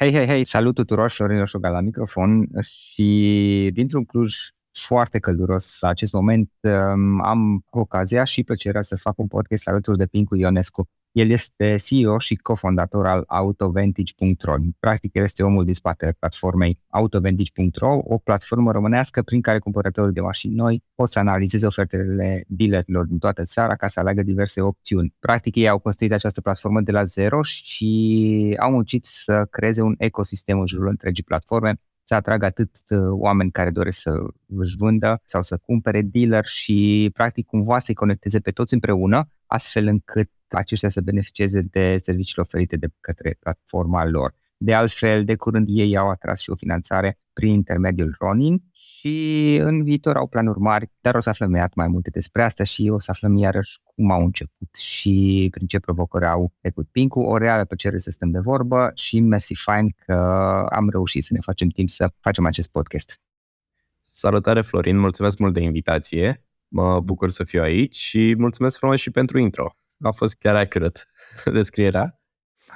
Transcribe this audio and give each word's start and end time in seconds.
Hei, 0.00 0.12
hei, 0.12 0.26
hei, 0.26 0.44
salut 0.44 0.74
tuturor, 0.74 1.10
Florin 1.10 1.38
Roșoga 1.38 1.68
la 1.68 1.80
microfon. 1.80 2.48
Și 2.62 3.70
dintr-un 3.72 4.04
Cluj 4.04 4.34
foarte 4.80 5.18
călduros 5.18 5.76
la 5.80 5.88
acest 5.88 6.12
moment 6.12 6.50
um, 6.60 7.24
am 7.24 7.64
ocazia 7.70 8.24
și 8.24 8.42
plăcerea 8.42 8.82
să 8.82 8.96
fac 8.96 9.18
un 9.18 9.26
podcast 9.26 9.68
alături 9.68 9.98
de 9.98 10.06
Pincu 10.06 10.36
Ionescu. 10.36 10.88
El 11.12 11.30
este 11.30 11.76
CEO 11.76 12.18
și 12.18 12.34
cofondator 12.34 13.06
al 13.06 13.24
autovantage.ro. 13.26 14.54
Practic, 14.80 15.14
el 15.14 15.22
este 15.22 15.42
omul 15.42 15.64
din 15.64 15.74
spatele 15.74 16.16
platformei 16.18 16.78
autovantage.ro, 16.88 18.00
o 18.04 18.18
platformă 18.18 18.72
românească 18.72 19.22
prin 19.22 19.40
care 19.40 19.58
cumpărătorii 19.58 20.14
de 20.14 20.20
mașini 20.20 20.54
noi 20.54 20.82
pot 20.94 21.10
să 21.10 21.18
analizeze 21.18 21.66
ofertele 21.66 22.44
dealerilor 22.46 23.04
din 23.04 23.18
toată 23.18 23.42
țara 23.44 23.76
ca 23.76 23.88
să 23.88 24.00
aleagă 24.00 24.22
diverse 24.22 24.60
opțiuni. 24.60 25.14
Practic, 25.18 25.54
ei 25.54 25.68
au 25.68 25.78
construit 25.78 26.12
această 26.12 26.40
platformă 26.40 26.80
de 26.80 26.92
la 26.92 27.04
zero 27.04 27.42
și 27.42 28.56
au 28.60 28.70
muncit 28.70 29.04
să 29.04 29.46
creeze 29.50 29.82
un 29.82 29.94
ecosistem 29.98 30.60
în 30.60 30.66
jurul 30.66 30.88
întregii 30.88 31.24
platforme 31.24 31.80
să 32.08 32.14
atragă 32.14 32.44
atât 32.44 32.70
uh, 32.88 32.98
oameni 33.10 33.50
care 33.50 33.70
doresc 33.70 33.98
să 34.00 34.12
își 34.46 34.76
vândă 34.76 35.20
sau 35.24 35.42
să 35.42 35.56
cumpere 35.56 36.02
dealer 36.02 36.44
și 36.46 37.10
practic 37.12 37.46
cumva 37.46 37.78
să-i 37.78 37.94
conecteze 37.94 38.40
pe 38.40 38.50
toți 38.50 38.74
împreună, 38.74 39.28
astfel 39.46 39.86
încât 39.86 40.30
aceștia 40.48 40.88
să 40.88 41.00
beneficieze 41.00 41.60
de 41.60 41.98
serviciile 42.02 42.42
oferite 42.46 42.76
de 42.76 42.88
către 43.00 43.36
platforma 43.40 44.04
lor. 44.04 44.34
De 44.56 44.74
altfel, 44.74 45.24
de 45.24 45.36
curând 45.36 45.66
ei 45.70 45.96
au 45.96 46.10
atras 46.10 46.40
și 46.40 46.50
o 46.50 46.54
finanțare 46.54 47.18
prin 47.32 47.52
intermediul 47.52 48.16
Ronin 48.18 48.62
și 48.98 49.58
în 49.62 49.84
viitor 49.84 50.16
au 50.16 50.26
planuri 50.26 50.58
mari, 50.58 50.90
dar 51.00 51.14
o 51.14 51.20
să 51.20 51.28
aflăm 51.28 51.50
mai 51.50 51.66
mai 51.74 51.88
multe 51.88 52.10
despre 52.10 52.42
asta 52.42 52.64
și 52.64 52.88
o 52.92 52.98
să 52.98 53.10
aflăm 53.10 53.36
iarăși 53.36 53.78
cum 53.84 54.10
au 54.10 54.24
început 54.24 54.76
și 54.76 55.48
prin 55.50 55.66
ce 55.66 55.78
provocări 55.78 56.26
au 56.26 56.52
trecut 56.60 56.88
Pincu. 56.90 57.20
O 57.20 57.36
reală 57.36 57.64
plăcere 57.64 57.98
să 57.98 58.10
stăm 58.10 58.30
de 58.30 58.38
vorbă 58.38 58.90
și 58.94 59.20
mersi 59.20 59.54
fain 59.54 59.94
că 60.04 60.14
am 60.70 60.90
reușit 60.90 61.22
să 61.22 61.32
ne 61.32 61.40
facem 61.40 61.68
timp 61.68 61.88
să 61.88 62.10
facem 62.20 62.46
acest 62.46 62.70
podcast. 62.70 63.20
Salutare 64.00 64.60
Florin, 64.60 64.98
mulțumesc 64.98 65.38
mult 65.38 65.54
de 65.54 65.60
invitație, 65.60 66.44
mă 66.68 67.00
bucur 67.00 67.30
să 67.30 67.44
fiu 67.44 67.62
aici 67.62 67.96
și 67.96 68.34
mulțumesc 68.38 68.78
frumos 68.78 69.00
și 69.00 69.10
pentru 69.10 69.38
intro. 69.38 69.76
A 70.00 70.10
fost 70.10 70.36
chiar 70.36 70.54
accurate 70.54 71.00
descrierea. 71.58 72.17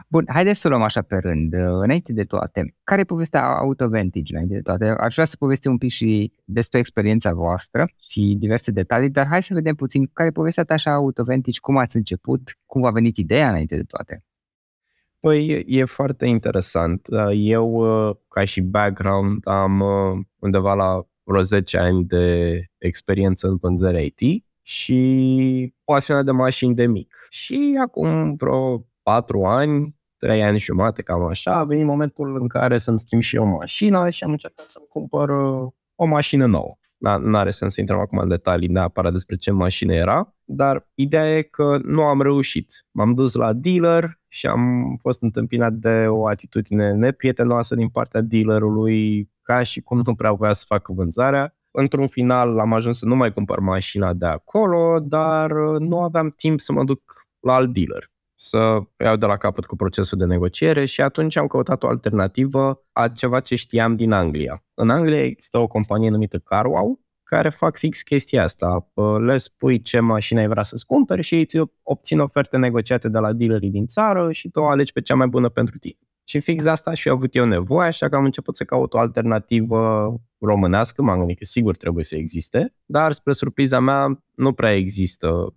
Bun, 0.09 0.25
haideți 0.29 0.61
să 0.61 0.69
luăm 0.69 0.83
așa 0.83 1.03
pe 1.03 1.17
rând. 1.17 1.53
Înainte 1.55 2.13
de 2.13 2.25
toate, 2.25 2.75
care 2.85 3.01
e 3.01 3.05
povestea 3.05 3.45
AutoVantage 3.45 4.33
înainte 4.33 4.55
de 4.55 4.61
toate? 4.61 4.85
Aș 4.85 5.15
vrea 5.15 5.27
să 5.27 5.37
povestim 5.37 5.71
un 5.71 5.79
pic 5.79 5.91
și 5.91 6.33
despre 6.45 6.79
experiența 6.79 7.33
voastră 7.33 7.89
și 8.01 8.37
diverse 8.39 8.71
detalii, 8.71 9.11
dar 9.11 9.27
hai 9.27 9.43
să 9.43 9.55
vedem 9.55 9.75
puțin 9.75 10.11
care 10.13 10.29
e 10.29 10.33
povestea 10.33 10.65
ta 10.65 10.75
așa 10.75 10.93
AutoVantage, 10.93 11.61
cum 11.61 11.77
ați 11.77 11.97
început, 11.97 12.59
cum 12.67 12.85
a 12.85 12.91
venit 12.91 13.17
ideea 13.17 13.49
înainte 13.49 13.77
de 13.77 13.83
toate. 13.83 14.25
Păi 15.21 15.65
e 15.67 15.85
foarte 15.85 16.27
interesant. 16.27 17.09
Eu, 17.35 17.85
ca 18.29 18.45
și 18.45 18.61
background, 18.61 19.49
am 19.49 19.83
undeva 20.39 20.75
la 20.75 21.07
vreo 21.23 21.43
10 21.43 21.79
ani 21.79 22.05
de 22.05 22.57
experiență 22.79 23.47
în 23.47 23.57
vânzări 23.57 24.15
IT 24.17 24.45
și 24.63 25.75
pasionat 25.85 26.25
de 26.25 26.31
mașini 26.31 26.75
de 26.75 26.87
mic. 26.87 27.27
Și 27.31 27.79
acum 27.81 28.35
vreo 28.35 28.87
patru 29.03 29.45
ani, 29.45 29.97
trei 30.17 30.43
ani 30.43 30.59
și 30.59 30.65
jumate, 30.65 31.03
cam 31.03 31.23
așa, 31.23 31.55
a 31.55 31.65
venit 31.65 31.85
momentul 31.85 32.37
în 32.41 32.49
care 32.49 32.79
să-mi 32.79 32.99
schimb 32.99 33.23
și 33.23 33.37
eu 33.37 33.47
mașina 33.47 34.11
și 34.11 34.25
am 34.25 34.31
încercat 34.31 34.69
să-mi 34.69 34.87
cumpăr 34.89 35.29
uh, 35.29 35.69
o 35.95 36.07
mașină 36.07 36.47
nouă. 36.47 36.77
Nu 36.99 37.37
are 37.37 37.51
sens 37.51 37.75
să 37.75 37.81
intrăm 37.81 37.99
acum 37.99 38.19
în 38.19 38.29
detalii 38.29 38.69
neapărat 38.69 39.13
despre 39.13 39.37
ce 39.37 39.51
mașină 39.51 39.95
era, 39.95 40.35
dar 40.45 40.89
ideea 40.95 41.37
e 41.37 41.43
că 41.43 41.79
nu 41.85 42.03
am 42.03 42.23
reușit. 42.23 42.87
M-am 42.91 43.15
dus 43.15 43.35
la 43.35 43.53
dealer 43.53 44.21
și 44.29 44.47
am 44.47 44.97
fost 45.01 45.23
întâmpinat 45.23 45.73
de 45.73 46.07
o 46.09 46.27
atitudine 46.27 46.93
neprietenoasă 46.93 47.75
din 47.75 47.89
partea 47.89 48.21
dealerului, 48.21 49.31
ca 49.43 49.63
și 49.63 49.81
cum 49.81 50.03
nu 50.05 50.15
prea 50.15 50.33
voia 50.33 50.53
să 50.53 50.65
facă 50.67 50.93
vânzarea. 50.93 51.57
Într-un 51.71 52.07
final 52.07 52.59
am 52.59 52.73
ajuns 52.73 52.99
să 52.99 53.07
nu 53.07 53.17
mai 53.17 53.33
cumpăr 53.33 53.59
mașina 53.59 54.13
de 54.13 54.27
acolo, 54.27 55.01
dar 55.01 55.51
uh, 55.51 55.81
nu 55.81 56.03
aveam 56.03 56.31
timp 56.31 56.61
să 56.61 56.73
mă 56.73 56.85
duc 56.85 57.01
la 57.41 57.55
alt 57.55 57.73
dealer 57.73 58.12
să 58.43 58.81
iau 59.05 59.17
de 59.17 59.27
la 59.27 59.37
capăt 59.37 59.65
cu 59.65 59.77
procesul 59.77 60.19
de 60.19 60.25
negociere 60.25 60.85
și 60.85 61.01
atunci 61.01 61.37
am 61.37 61.47
căutat 61.47 61.83
o 61.83 61.89
alternativă 61.89 62.85
a 62.93 63.09
ceva 63.09 63.41
ce 63.41 63.55
știam 63.55 63.97
din 63.97 64.13
Anglia. 64.13 64.65
În 64.75 64.91
Anglia 64.91 65.25
există 65.25 65.59
o 65.59 65.67
companie 65.67 66.11
numită 66.11 66.39
CarWow 66.39 67.01
care 67.23 67.49
fac 67.49 67.77
fix 67.77 68.03
chestia 68.03 68.43
asta. 68.43 68.93
Le 69.21 69.37
spui 69.37 69.83
ce 69.83 70.01
mașină 70.01 70.41
ai 70.41 70.49
vrea 70.49 70.63
să-ți 70.63 70.87
cumperi 70.87 71.23
și 71.23 71.35
ei 71.35 71.41
îți 71.41 71.59
obțin 71.83 72.19
oferte 72.19 72.57
negociate 72.57 73.09
de 73.09 73.19
la 73.19 73.33
dealerii 73.33 73.71
din 73.71 73.87
țară 73.87 74.33
și 74.33 74.49
tu 74.51 74.61
o 74.61 74.67
alegi 74.67 74.93
pe 74.93 75.01
cea 75.01 75.15
mai 75.15 75.27
bună 75.27 75.49
pentru 75.49 75.79
tine. 75.79 75.99
Și 76.25 76.41
fix 76.41 76.63
de 76.63 76.69
asta 76.69 76.95
și 76.95 77.09
avut 77.09 77.35
eu 77.35 77.45
nevoie, 77.45 77.89
așa 77.89 78.09
că 78.09 78.17
am 78.17 78.25
început 78.25 78.57
să 78.57 78.65
caut 78.65 78.95
o 78.95 78.99
alternativă 78.99 80.15
românească, 80.39 81.03
m-am 81.03 81.19
gândit 81.19 81.39
că 81.39 81.45
sigur 81.45 81.77
trebuie 81.77 82.05
să 82.05 82.17
existe, 82.17 82.75
dar 82.85 83.13
spre 83.13 83.33
surpriza 83.33 83.81
mea 83.81 84.25
nu 84.35 84.53
prea 84.53 84.75
există 84.75 85.55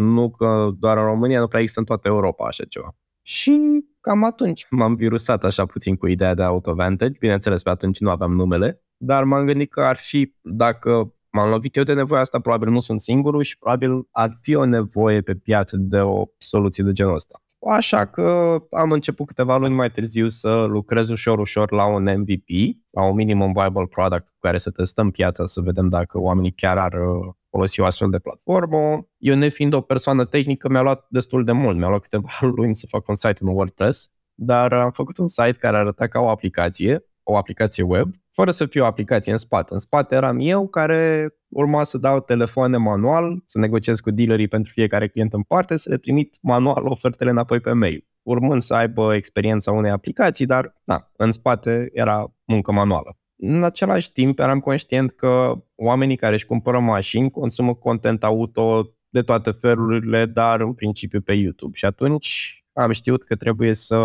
nu 0.00 0.30
că 0.30 0.70
doar 0.78 0.96
în 0.96 1.04
România, 1.04 1.40
nu 1.40 1.48
prea 1.48 1.60
există 1.60 1.80
în 1.80 1.86
toată 1.86 2.08
Europa 2.08 2.46
așa 2.46 2.64
ceva. 2.64 2.96
Și 3.22 3.84
cam 4.00 4.24
atunci 4.24 4.66
m-am 4.70 4.94
virusat 4.94 5.44
așa 5.44 5.66
puțin 5.66 5.96
cu 5.96 6.06
ideea 6.06 6.34
de 6.34 6.42
AutoVantage. 6.42 7.18
Bineînțeles, 7.18 7.62
pe 7.62 7.70
atunci 7.70 7.98
nu 7.98 8.10
aveam 8.10 8.32
numele, 8.32 8.82
dar 8.96 9.24
m-am 9.24 9.46
gândit 9.46 9.70
că 9.70 9.80
ar 9.80 9.96
fi, 9.96 10.34
dacă 10.40 11.14
m-am 11.30 11.50
lovit 11.50 11.76
eu 11.76 11.82
de 11.82 11.92
nevoie 11.92 12.20
asta, 12.20 12.40
probabil 12.40 12.68
nu 12.68 12.80
sunt 12.80 13.00
singurul 13.00 13.42
și 13.42 13.58
probabil 13.58 14.08
ar 14.10 14.38
fi 14.40 14.54
o 14.54 14.64
nevoie 14.64 15.20
pe 15.20 15.34
piață 15.34 15.76
de 15.76 16.00
o 16.00 16.24
soluție 16.38 16.84
de 16.84 16.92
genul 16.92 17.14
ăsta. 17.14 17.42
Așa 17.66 18.06
că 18.06 18.58
am 18.70 18.92
început 18.92 19.26
câteva 19.26 19.56
luni 19.56 19.74
mai 19.74 19.90
târziu 19.90 20.28
să 20.28 20.64
lucrez 20.68 21.08
ușor, 21.08 21.38
ușor 21.38 21.72
la 21.72 21.86
un 21.86 22.02
MVP, 22.02 22.76
la 22.90 23.04
un 23.04 23.14
minimum 23.14 23.52
viable 23.52 23.86
product 23.86 24.24
cu 24.24 24.36
care 24.40 24.58
să 24.58 24.70
testăm 24.70 25.10
piața, 25.10 25.46
să 25.46 25.60
vedem 25.60 25.88
dacă 25.88 26.20
oamenii 26.20 26.52
chiar 26.52 26.78
ar 26.78 26.92
uh, 26.92 27.34
folosi 27.50 27.80
o 27.80 27.84
astfel 27.84 28.10
de 28.10 28.18
platformă. 28.18 29.06
Eu, 29.18 29.34
nefiind 29.34 29.72
o 29.72 29.80
persoană 29.80 30.24
tehnică, 30.24 30.68
mi-a 30.68 30.82
luat 30.82 31.06
destul 31.08 31.44
de 31.44 31.52
mult. 31.52 31.76
Mi-a 31.76 31.88
luat 31.88 32.00
câteva 32.00 32.28
luni 32.56 32.74
să 32.74 32.86
fac 32.88 33.08
un 33.08 33.14
site 33.14 33.38
în 33.40 33.48
WordPress, 33.48 34.10
dar 34.34 34.72
am 34.72 34.90
făcut 34.90 35.18
un 35.18 35.28
site 35.28 35.56
care 35.58 35.76
arăta 35.76 36.06
ca 36.06 36.20
o 36.20 36.28
aplicație, 36.28 37.04
o 37.22 37.36
aplicație 37.36 37.82
web, 37.82 38.10
fără 38.30 38.50
să 38.50 38.66
fie 38.66 38.80
o 38.80 38.84
aplicație 38.84 39.32
în 39.32 39.38
spate. 39.38 39.72
În 39.72 39.78
spate 39.78 40.14
eram 40.14 40.38
eu 40.40 40.68
care 40.68 41.30
urma 41.48 41.82
să 41.82 41.98
dau 41.98 42.20
telefoane 42.20 42.76
manual, 42.76 43.42
să 43.44 43.58
negociez 43.58 44.00
cu 44.00 44.10
dealerii 44.10 44.48
pentru 44.48 44.72
fiecare 44.72 45.08
client 45.08 45.32
în 45.32 45.42
parte, 45.42 45.76
să 45.76 45.90
le 45.90 45.96
trimit 45.96 46.38
manual 46.42 46.86
ofertele 46.86 47.30
înapoi 47.30 47.60
pe 47.60 47.72
mail. 47.72 48.04
urmând 48.22 48.60
să 48.60 48.74
aibă 48.74 49.14
experiența 49.14 49.72
unei 49.72 49.90
aplicații, 49.90 50.46
dar 50.46 50.74
na, 50.84 51.10
în 51.16 51.30
spate 51.30 51.90
era 51.92 52.34
muncă 52.44 52.72
manuală. 52.72 53.19
În 53.42 53.62
același 53.62 54.12
timp, 54.12 54.38
eram 54.38 54.60
conștient 54.60 55.10
că 55.10 55.64
oamenii 55.74 56.16
care 56.16 56.34
își 56.34 56.46
cumpără 56.46 56.78
mașini 56.78 57.30
consumă 57.30 57.74
content 57.74 58.24
auto 58.24 58.94
de 59.08 59.22
toate 59.22 59.50
felurile, 59.50 60.26
dar 60.26 60.60
în 60.60 60.72
principiu 60.74 61.20
pe 61.20 61.32
YouTube. 61.32 61.76
Și 61.76 61.84
atunci 61.84 62.60
am 62.72 62.90
știut 62.90 63.24
că 63.24 63.36
trebuie 63.36 63.72
să 63.72 63.98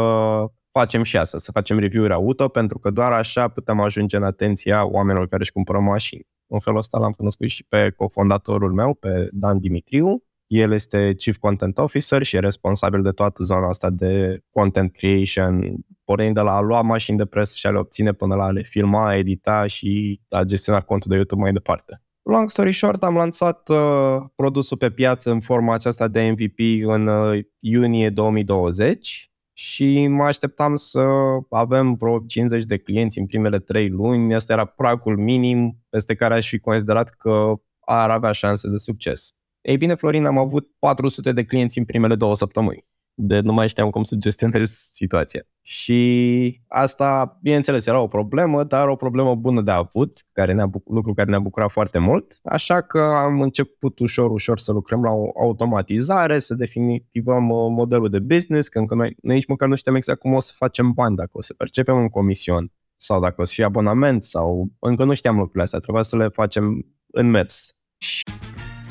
facem 0.72 1.04
și 1.04 1.18
asta, 1.18 1.38
să 1.38 1.52
facem 1.52 1.80
review-uri 1.80 2.14
auto, 2.14 2.48
pentru 2.48 2.80
că 2.80 2.90
doar 2.90 3.12
așa 3.12 3.48
putem 3.48 3.80
ajunge 3.80 4.18
în 4.18 4.24
atenția 4.24 4.86
oamenilor 4.86 5.28
care 5.28 5.42
își 5.42 5.52
cumpără 5.52 5.80
mașini. 5.80 6.28
În 6.48 6.60
felul 6.60 6.80
ăsta 6.80 6.98
l-am 6.98 7.12
cunoscut 7.12 7.50
și 7.50 7.64
pe 7.64 7.90
cofondatorul 7.90 8.74
meu, 8.74 8.94
pe 8.94 9.30
Dan 9.32 9.60
Dimitriu. 9.60 10.24
El 10.48 10.72
este 10.72 11.14
Chief 11.18 11.38
Content 11.38 11.78
Officer 11.78 12.24
și 12.24 12.36
e 12.36 12.40
responsabil 12.40 13.02
de 13.02 13.10
toată 13.10 13.44
zona 13.44 13.68
asta 13.68 13.90
de 13.90 14.44
content 14.50 14.92
creation, 14.92 15.76
pornind 16.04 16.34
de 16.34 16.42
la 16.42 16.56
a 16.56 16.62
lua 16.62 16.82
mașini 16.82 17.18
de 17.18 17.26
presă 17.26 17.54
și 17.56 17.68
a 17.68 17.70
le 17.72 17.78
obține 17.78 18.14
până 18.14 18.36
la 18.36 18.46
a 18.46 18.52
le 18.52 18.62
filma, 18.62 19.16
edita 19.16 19.68
și 19.68 20.22
a 20.30 20.44
gestiona 20.44 20.82
contul 20.82 21.10
de 21.10 21.16
YouTube 21.16 21.42
mai 21.42 21.54
departe. 21.54 22.02
Long 22.30 22.50
story 22.50 22.74
short, 22.74 23.04
am 23.04 23.16
lansat 23.16 23.70
uh, 23.70 24.18
produsul 24.36 24.78
pe 24.78 24.90
piață 24.90 25.32
în 25.32 25.40
forma 25.40 25.74
aceasta 25.74 26.08
de 26.08 26.22
MVP 26.22 26.88
în 26.88 27.08
uh, 27.08 27.44
iunie 27.60 28.10
2020 28.10 29.30
și 29.54 30.08
mă 30.08 30.24
așteptam 30.24 30.76
să 30.76 31.02
avem 31.50 31.94
vreo 31.94 32.20
50 32.20 32.64
de 32.64 32.78
clienți 32.78 33.20
în 33.20 33.26
primele 33.26 33.60
3 33.60 33.90
luni. 33.90 34.34
Asta 34.34 34.54
era 34.54 34.66
pragul 34.66 35.18
minim 35.18 35.86
peste 35.90 36.16
care 36.16 36.34
aș 36.34 36.48
fi 36.48 36.60
considerat 36.60 37.10
că 37.10 37.54
ar 37.80 38.10
avea 38.10 38.32
șanse 38.32 38.70
de 38.70 38.78
succes. 38.78 39.36
Ei 39.66 39.78
bine, 39.78 39.96
Florin, 39.96 40.26
am 40.26 40.38
avut 40.38 40.68
400 40.80 41.32
de 41.32 41.44
clienți 41.44 41.78
în 41.78 41.86
primele 41.86 42.16
două 42.16 42.36
săptămâni 42.36 42.86
de 43.18 43.40
nu 43.40 43.54
mai 43.54 43.70
știam 43.70 43.90
cum 43.90 44.04
să 44.04 44.16
gestionez 44.16 44.70
situația. 44.94 45.42
Și 45.62 46.62
asta, 46.68 47.40
bineînțeles, 47.42 47.86
era 47.86 48.00
o 48.00 48.08
problemă, 48.08 48.64
dar 48.64 48.88
o 48.88 48.96
problemă 48.96 49.36
bună 49.36 49.62
de 49.62 49.72
avut, 49.72 50.26
care 50.32 50.54
ne-a, 50.54 50.70
lucru 50.86 51.14
care 51.14 51.30
ne-a 51.30 51.40
bucurat 51.40 51.72
foarte 51.72 52.00
mult, 52.00 52.40
așa 52.44 52.82
că 52.82 53.00
am 53.00 53.42
început 53.42 54.00
ușor, 54.00 54.32
ușor 54.32 54.60
să 54.60 54.72
lucrăm 54.72 55.04
la 55.04 55.12
o 55.12 55.30
automatizare, 55.36 56.40
să 56.40 56.54
definitivăm 56.54 57.50
uh, 57.50 57.68
modelul 57.70 58.10
de 58.10 58.20
business, 58.20 58.68
că 58.68 58.80
încă 58.80 58.96
noi, 58.96 59.16
noi 59.22 59.36
nici 59.36 59.48
măcar 59.48 59.68
nu 59.68 59.76
știam 59.76 59.96
exact 59.96 60.20
cum 60.20 60.34
o 60.34 60.40
să 60.40 60.54
facem 60.56 60.92
bani, 60.92 61.16
dacă 61.16 61.32
o 61.32 61.42
să 61.42 61.54
percepem 61.54 61.96
un 61.96 62.10
comision 62.10 62.72
sau 62.98 63.22
dacă 63.22 63.42
o 63.42 63.44
să 63.44 63.54
fie 63.54 63.64
abonament 63.64 64.24
sau 64.24 64.72
încă 64.80 65.04
nu 65.04 65.14
știam 65.14 65.36
lucrurile 65.36 65.64
astea, 65.64 65.80
trebuia 65.80 66.04
să 66.04 66.18
le 66.18 66.28
facem 66.28 66.86
în 67.12 67.30
mers. 67.30 67.76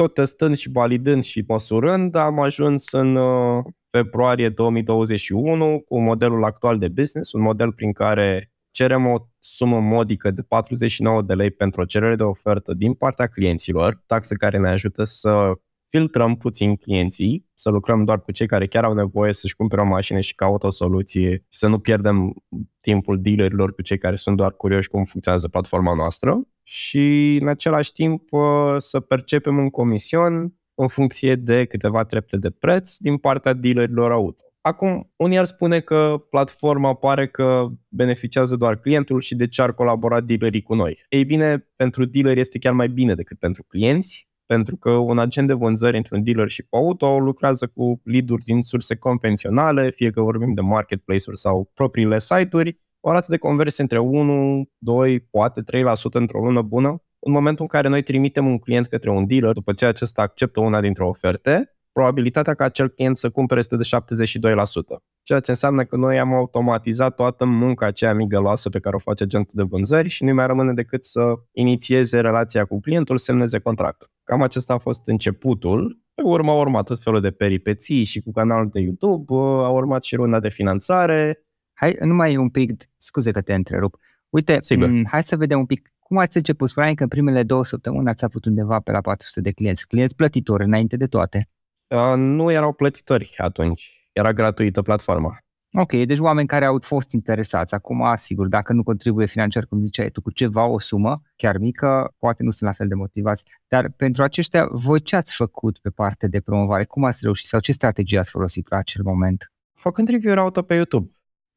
tot 0.00 0.14
testând 0.14 0.56
și 0.56 0.70
validând 0.70 1.22
și 1.22 1.44
măsurând, 1.48 2.14
am 2.14 2.40
ajuns 2.40 2.92
în 2.92 3.16
uh, 3.16 3.64
februarie 3.90 4.48
2021 4.48 5.80
cu 5.80 6.00
modelul 6.00 6.44
actual 6.44 6.78
de 6.78 6.88
business, 6.88 7.32
un 7.32 7.40
model 7.40 7.72
prin 7.72 7.92
care 7.92 8.52
cerem 8.70 9.06
o 9.06 9.16
sumă 9.38 9.80
modică 9.80 10.30
de 10.30 10.42
49 10.42 11.22
de 11.22 11.34
lei 11.34 11.50
pentru 11.50 11.80
o 11.80 11.84
cerere 11.84 12.16
de 12.16 12.22
ofertă 12.22 12.74
din 12.74 12.94
partea 12.94 13.26
clienților, 13.26 14.02
taxe 14.06 14.34
care 14.34 14.58
ne 14.58 14.68
ajută 14.68 15.04
să 15.04 15.52
filtrăm 15.88 16.36
puțin 16.36 16.76
clienții, 16.76 17.46
să 17.54 17.70
lucrăm 17.70 18.04
doar 18.04 18.20
cu 18.20 18.32
cei 18.32 18.46
care 18.46 18.66
chiar 18.66 18.84
au 18.84 18.94
nevoie 18.94 19.32
să-și 19.32 19.56
cumpere 19.56 19.80
o 19.80 19.84
mașină 19.84 20.20
și 20.20 20.34
caută 20.34 20.66
o 20.66 20.70
soluție 20.70 21.30
și 21.30 21.58
să 21.58 21.66
nu 21.66 21.78
pierdem 21.78 22.34
timpul 22.80 23.20
dealerilor 23.20 23.74
cu 23.74 23.82
cei 23.82 23.98
care 23.98 24.16
sunt 24.16 24.36
doar 24.36 24.52
curioși 24.52 24.88
cum 24.88 25.04
funcționează 25.04 25.48
platforma 25.48 25.94
noastră 25.94 26.40
și 26.72 27.38
în 27.40 27.48
același 27.48 27.92
timp 27.92 28.32
uh, 28.32 28.74
să 28.76 29.00
percepem 29.00 29.58
un 29.58 29.70
comision 29.70 30.54
în 30.74 30.88
funcție 30.88 31.34
de 31.34 31.64
câteva 31.64 32.04
trepte 32.04 32.36
de 32.36 32.50
preț 32.50 32.96
din 32.96 33.16
partea 33.16 33.52
dealerilor 33.52 34.12
auto. 34.12 34.42
Acum, 34.60 35.12
unii 35.16 35.38
ar 35.38 35.44
spune 35.44 35.80
că 35.80 36.24
platforma 36.30 36.94
pare 36.94 37.28
că 37.28 37.66
beneficiază 37.88 38.56
doar 38.56 38.76
clientul 38.76 39.20
și 39.20 39.34
de 39.34 39.48
ce 39.48 39.62
ar 39.62 39.72
colabora 39.72 40.20
dealerii 40.20 40.62
cu 40.62 40.74
noi. 40.74 41.04
Ei 41.08 41.24
bine, 41.24 41.68
pentru 41.76 42.04
dealeri 42.04 42.40
este 42.40 42.58
chiar 42.58 42.72
mai 42.72 42.88
bine 42.88 43.14
decât 43.14 43.38
pentru 43.38 43.62
clienți, 43.62 44.28
pentru 44.46 44.76
că 44.76 44.90
un 44.90 45.18
agent 45.18 45.46
de 45.46 45.52
vânzări 45.52 45.96
într-un 45.96 46.22
dealership 46.22 46.66
auto 46.70 47.18
lucrează 47.18 47.66
cu 47.66 48.00
lead-uri 48.04 48.42
din 48.42 48.62
surse 48.62 48.96
convenționale, 48.96 49.90
fie 49.90 50.10
că 50.10 50.22
vorbim 50.22 50.54
de 50.54 50.60
marketplace-uri 50.60 51.38
sau 51.38 51.70
propriile 51.74 52.18
site-uri, 52.18 52.80
o 53.00 53.12
rată 53.12 53.26
de 53.28 53.36
conversie 53.36 53.82
între 53.82 53.98
1, 53.98 54.68
2, 54.78 55.20
poate 55.20 55.62
3% 55.62 55.64
într-o 56.12 56.40
lună 56.40 56.62
bună. 56.62 57.02
În 57.18 57.32
momentul 57.32 57.62
în 57.62 57.68
care 57.68 57.88
noi 57.88 58.02
trimitem 58.02 58.46
un 58.46 58.58
client 58.58 58.86
către 58.86 59.10
un 59.10 59.26
dealer, 59.26 59.52
după 59.52 59.72
ce 59.72 59.86
acesta 59.86 60.22
acceptă 60.22 60.60
una 60.60 60.80
dintre 60.80 61.04
oferte, 61.04 61.74
probabilitatea 61.92 62.54
ca 62.54 62.64
acel 62.64 62.88
client 62.88 63.16
să 63.16 63.30
cumpere 63.30 63.60
este 63.60 63.76
de 63.76 63.82
72%. 63.82 65.02
Ceea 65.22 65.40
ce 65.40 65.50
înseamnă 65.50 65.84
că 65.84 65.96
noi 65.96 66.18
am 66.18 66.32
automatizat 66.32 67.14
toată 67.14 67.44
munca 67.44 67.86
aceea 67.86 68.14
migăloasă 68.14 68.68
pe 68.68 68.80
care 68.80 68.96
o 68.96 68.98
face 68.98 69.22
agentul 69.22 69.52
de 69.56 69.62
vânzări 69.62 70.08
și 70.08 70.24
nu 70.24 70.34
mai 70.34 70.46
rămâne 70.46 70.72
decât 70.72 71.04
să 71.04 71.34
inițieze 71.52 72.20
relația 72.20 72.64
cu 72.64 72.80
clientul, 72.80 73.18
semneze 73.18 73.58
contractul. 73.58 74.08
Cam 74.24 74.42
acesta 74.42 74.74
a 74.74 74.78
fost 74.78 75.08
începutul. 75.08 76.00
Pe 76.14 76.22
urmă 76.22 76.50
a 76.50 76.54
urmat 76.54 76.84
tot 76.84 77.02
felul 77.02 77.20
de 77.20 77.30
peripeții 77.30 78.04
și 78.04 78.20
cu 78.20 78.32
canalul 78.32 78.68
de 78.72 78.80
YouTube, 78.80 79.34
a 79.64 79.68
urmat 79.68 80.02
și 80.02 80.16
runda 80.16 80.40
de 80.40 80.48
finanțare, 80.48 81.44
Hai 81.80 81.96
numai 82.00 82.36
un 82.36 82.48
pic, 82.48 82.88
scuze 82.96 83.30
că 83.30 83.40
te 83.40 83.54
întrerup. 83.54 83.96
Uite, 84.28 84.60
Sigur. 84.60 84.88
M- 84.88 84.90
mm, 84.90 85.04
hai 85.06 85.22
să 85.22 85.36
vedem 85.36 85.58
un 85.58 85.66
pic 85.66 85.92
cum 85.98 86.18
ați 86.18 86.36
început. 86.36 86.68
Spuneai 86.68 86.94
că 86.94 87.02
în 87.02 87.08
primele 87.08 87.42
două 87.42 87.64
săptămâni 87.64 88.08
ați 88.08 88.24
avut 88.24 88.44
undeva 88.44 88.80
pe 88.80 88.90
la 88.90 89.00
400 89.00 89.40
de 89.40 89.50
clienți. 89.50 89.86
Clienți 89.86 90.16
plătitori 90.16 90.64
înainte 90.64 90.96
de 90.96 91.06
toate. 91.06 91.48
Uh, 91.86 92.14
nu 92.16 92.50
erau 92.50 92.72
plătitori 92.72 93.34
atunci. 93.36 94.08
Era 94.12 94.32
gratuită 94.32 94.82
platforma. 94.82 95.38
Ok, 95.72 95.92
deci 95.92 96.18
oameni 96.18 96.46
care 96.46 96.64
au 96.64 96.78
fost 96.82 97.12
interesați. 97.12 97.74
Acum, 97.74 98.12
sigur, 98.16 98.46
dacă 98.46 98.72
nu 98.72 98.82
contribuie 98.82 99.26
financiar, 99.26 99.66
cum 99.66 99.80
ziceai 99.80 100.10
tu, 100.10 100.20
cu 100.22 100.30
ceva, 100.30 100.66
o 100.66 100.78
sumă 100.78 101.22
chiar 101.36 101.58
mică, 101.58 102.14
poate 102.18 102.42
nu 102.42 102.50
sunt 102.50 102.68
la 102.68 102.74
fel 102.74 102.88
de 102.88 102.94
motivați. 102.94 103.44
Dar 103.68 103.90
pentru 103.90 104.22
aceștia, 104.22 104.68
voi 104.70 105.00
ce 105.00 105.16
ați 105.16 105.36
făcut 105.36 105.78
pe 105.78 105.90
partea 105.90 106.28
de 106.28 106.40
promovare? 106.40 106.84
Cum 106.84 107.04
ați 107.04 107.20
reușit 107.22 107.46
sau 107.46 107.60
ce 107.60 107.72
strategie 107.72 108.18
ați 108.18 108.30
folosit 108.30 108.70
la 108.70 108.76
acel 108.76 109.02
moment? 109.04 109.52
Făcând 109.72 110.08
review-uri 110.08 110.40
auto 110.40 110.62
pe 110.62 110.74
YouTube. 110.74 111.10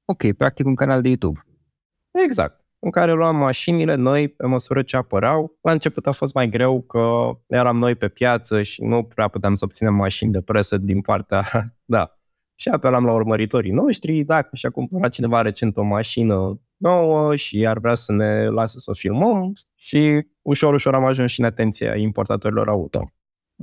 Ok, 0.05 0.31
practic 0.38 0.65
un 0.65 0.75
canal 0.75 1.01
de 1.01 1.07
YouTube. 1.07 1.45
Exact 2.25 2.63
în 2.83 2.91
care 2.91 3.12
luam 3.12 3.36
mașinile 3.36 3.95
noi 3.95 4.27
pe 4.27 4.45
măsură 4.45 4.81
ce 4.81 4.98
apăreau. 4.98 5.57
La 5.62 5.72
început 5.72 6.07
a 6.07 6.12
fost 6.12 6.33
mai 6.33 6.50
greu 6.50 6.81
că 6.81 7.31
eram 7.48 7.77
noi 7.77 7.95
pe 7.95 8.07
piață 8.07 8.62
și 8.62 8.83
nu 8.83 9.03
prea 9.03 9.27
puteam 9.27 9.55
să 9.55 9.65
obținem 9.65 9.93
mașini 9.93 10.31
de 10.31 10.41
presă 10.41 10.77
din 10.77 11.01
partea, 11.01 11.43
da. 11.95 12.17
Și 12.55 12.69
apelam 12.69 13.05
la 13.05 13.13
urmăritorii 13.13 13.72
noștri, 13.72 14.24
dacă 14.24 14.55
și-a 14.55 14.69
cumpărat 14.69 15.12
cineva 15.12 15.41
recent 15.41 15.77
o 15.77 15.83
mașină 15.83 16.62
nouă 16.77 17.36
și 17.36 17.65
ar 17.67 17.79
vrea 17.79 17.93
să 17.93 18.12
ne 18.12 18.48
lase 18.48 18.79
să 18.79 18.89
o 18.89 18.93
filmăm 18.93 19.53
și 19.75 20.27
ușor, 20.41 20.74
ușor 20.74 20.95
am 20.95 21.05
ajuns 21.05 21.31
și 21.31 21.39
în 21.39 21.45
atenția 21.45 21.95
importatorilor 21.95 22.69
auto. 22.69 23.12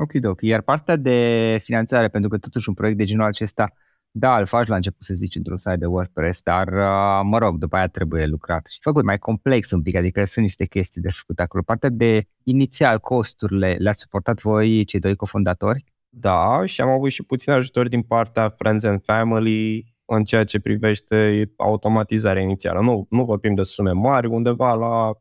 Ok, 0.01 0.11
ok. 0.25 0.41
Iar 0.41 0.61
partea 0.61 0.97
de 0.97 1.59
finanțare, 1.63 2.09
pentru 2.09 2.31
că 2.31 2.39
totuși 2.39 2.69
un 2.69 2.75
proiect 2.75 2.99
de 2.99 3.05
genul 3.05 3.25
acesta 3.25 3.73
da, 4.13 4.39
îl 4.39 4.47
faci 4.47 4.67
la 4.67 4.77
început, 4.77 5.03
să 5.03 5.15
zici, 5.15 5.35
într-un 5.35 5.57
site 5.57 5.77
de 5.77 5.87
WordPress, 5.87 6.43
dar, 6.43 6.69
uh, 6.69 7.21
mă 7.23 7.39
rog, 7.39 7.59
după 7.59 7.77
aia 7.77 7.87
trebuie 7.87 8.27
lucrat 8.27 8.67
și 8.67 8.79
făcut 8.83 9.05
mai 9.05 9.19
complex 9.19 9.71
un 9.71 9.83
pic, 9.83 9.95
adică 9.95 10.25
sunt 10.25 10.45
niște 10.45 10.65
chestii 10.65 11.01
de 11.01 11.09
făcut 11.11 11.41
acolo. 11.41 11.63
Partea 11.63 11.89
de 11.89 12.25
inițial, 12.43 12.99
costurile, 12.99 13.77
le-ați 13.79 14.01
suportat 14.01 14.41
voi, 14.41 14.85
cei 14.85 15.01
doi 15.01 15.17
cofondatori? 15.17 15.85
Da, 16.09 16.67
și 16.67 16.81
am 16.81 16.89
avut 16.89 17.11
și 17.11 17.23
puțin 17.23 17.53
ajutor 17.53 17.89
din 17.89 18.03
partea 18.03 18.49
Friends 18.49 18.85
and 18.85 19.03
Family, 19.05 19.95
în 20.05 20.25
ceea 20.25 20.45
ce 20.45 20.61
privește 20.61 21.51
automatizarea 21.57 22.43
inițială. 22.43 22.81
Nu, 22.81 23.07
nu 23.11 23.25
vorbim 23.25 23.55
de 23.55 23.63
sume 23.63 23.93
mari, 23.93 24.27
undeva 24.27 24.75
la 24.75 25.13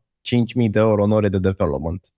5.000 0.64 0.70
de 0.70 0.78
euro 0.78 1.04
în 1.04 1.10
ore 1.10 1.28
de 1.28 1.38
development. 1.38 2.12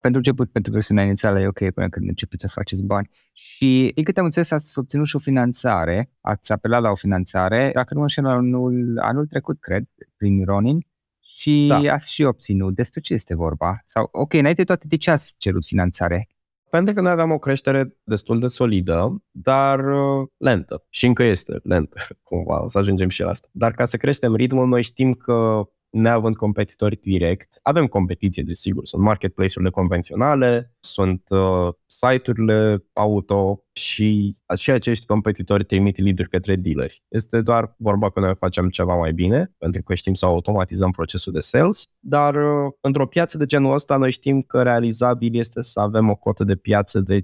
Pentru 0.00 0.18
început, 0.18 0.52
pentru 0.52 0.72
versiunea 0.72 1.04
inițială 1.04 1.40
e 1.40 1.46
ok 1.46 1.70
până 1.70 1.88
când 1.88 2.08
începeți 2.08 2.42
să 2.42 2.48
faceți 2.48 2.82
bani. 2.82 3.10
Și 3.32 3.92
din 3.94 4.04
câte 4.04 4.18
am 4.18 4.24
înțeles, 4.24 4.50
ați 4.50 4.78
obținut 4.78 5.06
și 5.06 5.16
o 5.16 5.18
finanțare, 5.18 6.10
ați 6.20 6.52
apelat 6.52 6.82
la 6.82 6.90
o 6.90 6.94
finanțare, 6.94 7.70
dacă 7.74 7.94
nu 7.94 8.00
înșel 8.00 8.26
anul, 8.26 8.98
anul 9.02 9.26
trecut, 9.26 9.60
cred, 9.60 9.84
prin 10.16 10.44
Ronin, 10.44 10.86
și 11.20 11.66
da. 11.68 11.92
ați 11.92 12.12
și 12.12 12.22
obținut. 12.22 12.74
Despre 12.74 13.00
ce 13.00 13.14
este 13.14 13.34
vorba? 13.34 13.82
Sau, 13.84 14.08
ok, 14.12 14.32
înainte 14.32 14.60
de 14.60 14.64
toate, 14.64 14.86
de 14.88 14.96
ce 14.96 15.10
ați 15.10 15.34
cerut 15.38 15.64
finanțare? 15.64 16.28
Pentru 16.70 16.94
că 16.94 17.00
noi 17.00 17.10
aveam 17.10 17.30
o 17.30 17.38
creștere 17.38 17.96
destul 18.04 18.40
de 18.40 18.46
solidă, 18.46 19.22
dar 19.30 19.78
uh, 19.78 20.28
lentă. 20.36 20.84
Și 20.88 21.06
încă 21.06 21.22
este 21.22 21.60
lentă, 21.62 21.96
cumva, 22.22 22.64
o 22.64 22.68
să 22.68 22.78
ajungem 22.78 23.08
și 23.08 23.22
la 23.22 23.28
asta. 23.28 23.48
Dar 23.52 23.70
ca 23.70 23.84
să 23.84 23.96
creștem 23.96 24.34
ritmul, 24.34 24.66
noi 24.66 24.82
știm 24.82 25.12
că 25.12 25.68
neavând 25.90 26.36
competitori 26.36 26.96
direct. 27.00 27.58
Avem 27.62 27.86
competiție, 27.86 28.42
desigur, 28.42 28.86
sunt 28.86 29.02
marketplace-urile 29.02 29.70
convenționale, 29.70 30.74
sunt 30.80 31.22
uh, 31.28 31.68
site-urile 31.86 32.84
auto 32.92 33.64
și 33.72 34.36
și 34.56 34.70
acești 34.70 35.06
competitori 35.06 35.64
trimit 35.64 35.98
lead 35.98 36.20
către 36.30 36.56
dealeri. 36.56 37.02
Este 37.08 37.40
doar 37.40 37.74
vorba 37.78 38.10
că 38.10 38.20
noi 38.20 38.34
facem 38.38 38.68
ceva 38.68 38.94
mai 38.94 39.12
bine, 39.12 39.54
pentru 39.58 39.82
că 39.82 39.94
știm 39.94 40.14
să 40.14 40.24
automatizăm 40.24 40.90
procesul 40.90 41.32
de 41.32 41.40
sales, 41.40 41.86
dar 41.98 42.34
uh, 42.34 42.72
într-o 42.80 43.06
piață 43.06 43.38
de 43.38 43.46
genul 43.46 43.74
ăsta 43.74 43.96
noi 43.96 44.10
știm 44.10 44.42
că 44.42 44.62
realizabil 44.62 45.36
este 45.36 45.62
să 45.62 45.80
avem 45.80 46.08
o 46.08 46.14
cotă 46.14 46.44
de 46.44 46.56
piață 46.56 47.00
de 47.00 47.20
5%. 47.20 47.22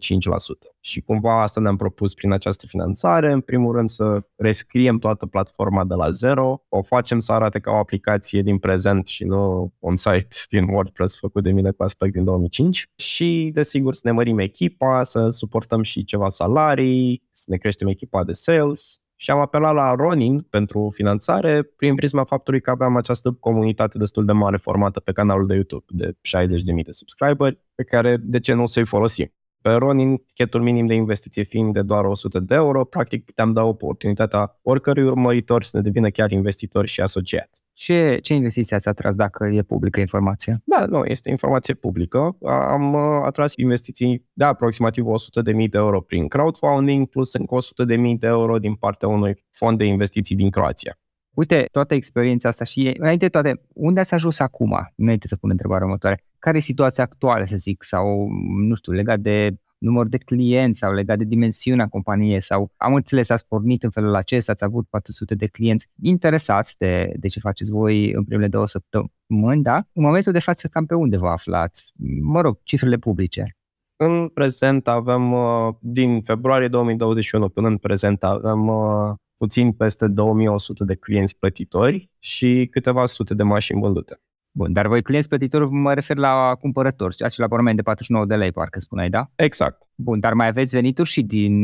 Și 0.86 1.00
cumva 1.00 1.42
asta 1.42 1.60
ne-am 1.60 1.76
propus 1.76 2.14
prin 2.14 2.32
această 2.32 2.66
finanțare, 2.66 3.32
în 3.32 3.40
primul 3.40 3.74
rând 3.74 3.88
să 3.88 4.22
rescriem 4.36 4.98
toată 4.98 5.26
platforma 5.26 5.84
de 5.84 5.94
la 5.94 6.10
zero, 6.10 6.64
o 6.68 6.82
facem 6.82 7.18
să 7.18 7.32
arate 7.32 7.58
ca 7.58 7.70
o 7.70 7.76
aplicație 7.76 8.42
din 8.42 8.58
prezent 8.58 9.06
și 9.06 9.24
nu 9.24 9.72
un 9.78 9.96
site 9.96 10.28
din 10.48 10.68
WordPress 10.68 11.18
făcut 11.18 11.42
de 11.42 11.50
mine 11.50 11.70
cu 11.70 11.82
aspect 11.82 12.12
din 12.12 12.24
2005 12.24 12.90
și 12.96 13.50
desigur 13.52 13.94
să 13.94 14.00
ne 14.04 14.10
mărim 14.10 14.38
echipa, 14.38 15.04
să 15.04 15.28
suportăm 15.28 15.82
și 15.82 16.04
ceva 16.04 16.28
salarii, 16.28 17.22
să 17.30 17.44
ne 17.48 17.56
creștem 17.56 17.88
echipa 17.88 18.24
de 18.24 18.32
sales. 18.32 18.98
Și 19.16 19.30
am 19.30 19.38
apelat 19.38 19.74
la 19.74 19.94
Ronin 19.94 20.40
pentru 20.40 20.90
finanțare 20.94 21.62
prin 21.62 21.94
prisma 21.94 22.24
faptului 22.24 22.60
că 22.60 22.70
aveam 22.70 22.96
această 22.96 23.32
comunitate 23.32 23.98
destul 23.98 24.24
de 24.24 24.32
mare 24.32 24.56
formată 24.56 25.00
pe 25.00 25.12
canalul 25.12 25.46
de 25.46 25.54
YouTube 25.54 25.84
de 25.88 26.10
60.000 26.10 26.84
de 26.84 26.90
subscriberi 26.90 27.58
pe 27.74 27.84
care 27.84 28.16
de 28.16 28.40
ce 28.40 28.52
nu 28.52 28.66
să-i 28.66 28.86
folosim. 28.86 29.32
Pe 29.64 29.73
Ronin, 29.73 30.16
tichetul 30.16 30.62
minim 30.62 30.87
de 30.87 30.94
investiție 30.94 31.42
fiind 31.42 31.73
de 31.73 31.83
doar 31.83 32.04
100 32.04 32.40
de 32.40 32.54
euro, 32.54 32.85
practic 32.85 33.25
puteam 33.25 33.52
da 33.52 33.62
oportunitatea 33.62 34.59
oricărui 34.62 35.04
urmăritor 35.04 35.62
să 35.62 35.76
ne 35.76 35.83
devină 35.83 36.09
chiar 36.09 36.30
investitor 36.30 36.87
și 36.87 37.00
asociat. 37.00 37.49
Ce, 37.73 38.18
ce 38.23 38.35
investiții 38.35 38.76
ați 38.76 38.88
atras 38.88 39.14
dacă 39.14 39.47
e 39.47 39.62
publică 39.62 40.00
informația? 40.00 40.62
Da, 40.64 40.87
nu, 40.87 41.04
este 41.04 41.30
informație 41.30 41.75
publică. 41.75 42.37
Am 42.47 42.92
uh, 42.92 43.00
atras 43.25 43.52
investiții 43.56 44.28
de 44.33 44.44
aproximativ 44.44 45.04
100.000 45.04 45.54
de 45.54 45.78
euro 45.78 46.00
prin 46.00 46.28
crowdfunding, 46.28 47.06
plus 47.06 47.35
încă 47.35 47.56
100.000 47.97 48.18
de 48.18 48.26
euro 48.26 48.59
din 48.59 48.75
partea 48.75 49.09
unui 49.09 49.44
fond 49.50 49.78
de 49.78 49.85
investiții 49.85 50.37
din 50.37 50.50
Croația. 50.50 50.99
Uite, 51.35 51.68
toată 51.73 51.94
experiența 51.94 52.49
asta 52.49 52.64
și 52.64 52.94
înainte 52.99 53.25
de 53.25 53.30
toate, 53.30 53.61
unde 53.73 54.00
ați 54.00 54.14
ajuns 54.14 54.38
acum? 54.38 54.92
Înainte 54.97 55.28
să 55.28 55.37
pun 55.37 55.50
întrebarea 55.50 55.85
următoare. 55.85 56.25
Care 56.44 56.56
e 56.56 56.60
situația 56.60 57.04
actuală, 57.04 57.44
să 57.44 57.56
zic, 57.56 57.82
sau, 57.82 58.28
nu 58.68 58.74
știu, 58.74 58.92
legat 58.92 59.20
de 59.20 59.54
număr 59.78 60.06
de 60.06 60.18
clienți 60.18 60.78
sau 60.78 60.92
legat 60.92 61.18
de 61.18 61.24
dimensiunea 61.24 61.86
companiei 61.86 62.42
sau 62.42 62.72
am 62.76 62.94
înțeles, 62.94 63.28
ați 63.28 63.46
pornit 63.46 63.82
în 63.82 63.90
felul 63.90 64.14
acesta, 64.14 64.52
ați 64.52 64.64
avut 64.64 64.86
400 64.88 65.34
de 65.34 65.46
clienți 65.46 65.88
interesați 66.02 66.78
de, 66.78 67.12
de 67.16 67.28
ce 67.28 67.40
faceți 67.40 67.70
voi 67.70 68.12
în 68.12 68.24
primele 68.24 68.48
două 68.48 68.66
săptămâni, 68.66 69.62
da? 69.62 69.76
În 69.92 70.02
momentul 70.02 70.32
de 70.32 70.38
față, 70.38 70.68
cam 70.68 70.86
pe 70.86 70.94
unde 70.94 71.16
vă 71.16 71.28
aflați? 71.28 71.92
Mă 72.20 72.40
rog, 72.40 72.58
cifrele 72.62 72.96
publice. 72.96 73.56
În 73.96 74.28
prezent 74.28 74.88
avem, 74.88 75.32
uh, 75.32 75.74
din 75.80 76.22
februarie 76.22 76.68
2021 76.68 77.48
până 77.48 77.68
în 77.68 77.76
prezent 77.76 78.22
avem 78.22 78.66
uh, 78.66 79.12
puțin 79.36 79.72
peste 79.72 80.08
2100 80.08 80.84
de 80.84 80.94
clienți 80.94 81.36
plătitori 81.38 82.10
și 82.18 82.68
câteva 82.70 83.06
sute 83.06 83.34
de 83.34 83.42
mașini 83.42 83.80
vândute. 83.80 84.20
Bun, 84.56 84.73
dar 84.73 84.87
voi 84.87 85.02
clienți 85.02 85.28
plătitori 85.28 85.70
mă 85.70 85.94
refer 85.94 86.16
la 86.16 86.54
cumpărători, 86.61 87.16
acel 87.18 87.44
abonament 87.44 87.76
de 87.76 87.82
49 87.82 88.26
de 88.26 88.37
lei, 88.37 88.52
parcă 88.52 88.80
spuneai, 88.80 89.08
da? 89.08 89.30
Exact. 89.37 89.82
Bun, 89.94 90.20
dar 90.20 90.32
mai 90.32 90.46
aveți 90.46 90.75
venituri 90.75 91.08
și 91.08 91.23
din, 91.23 91.61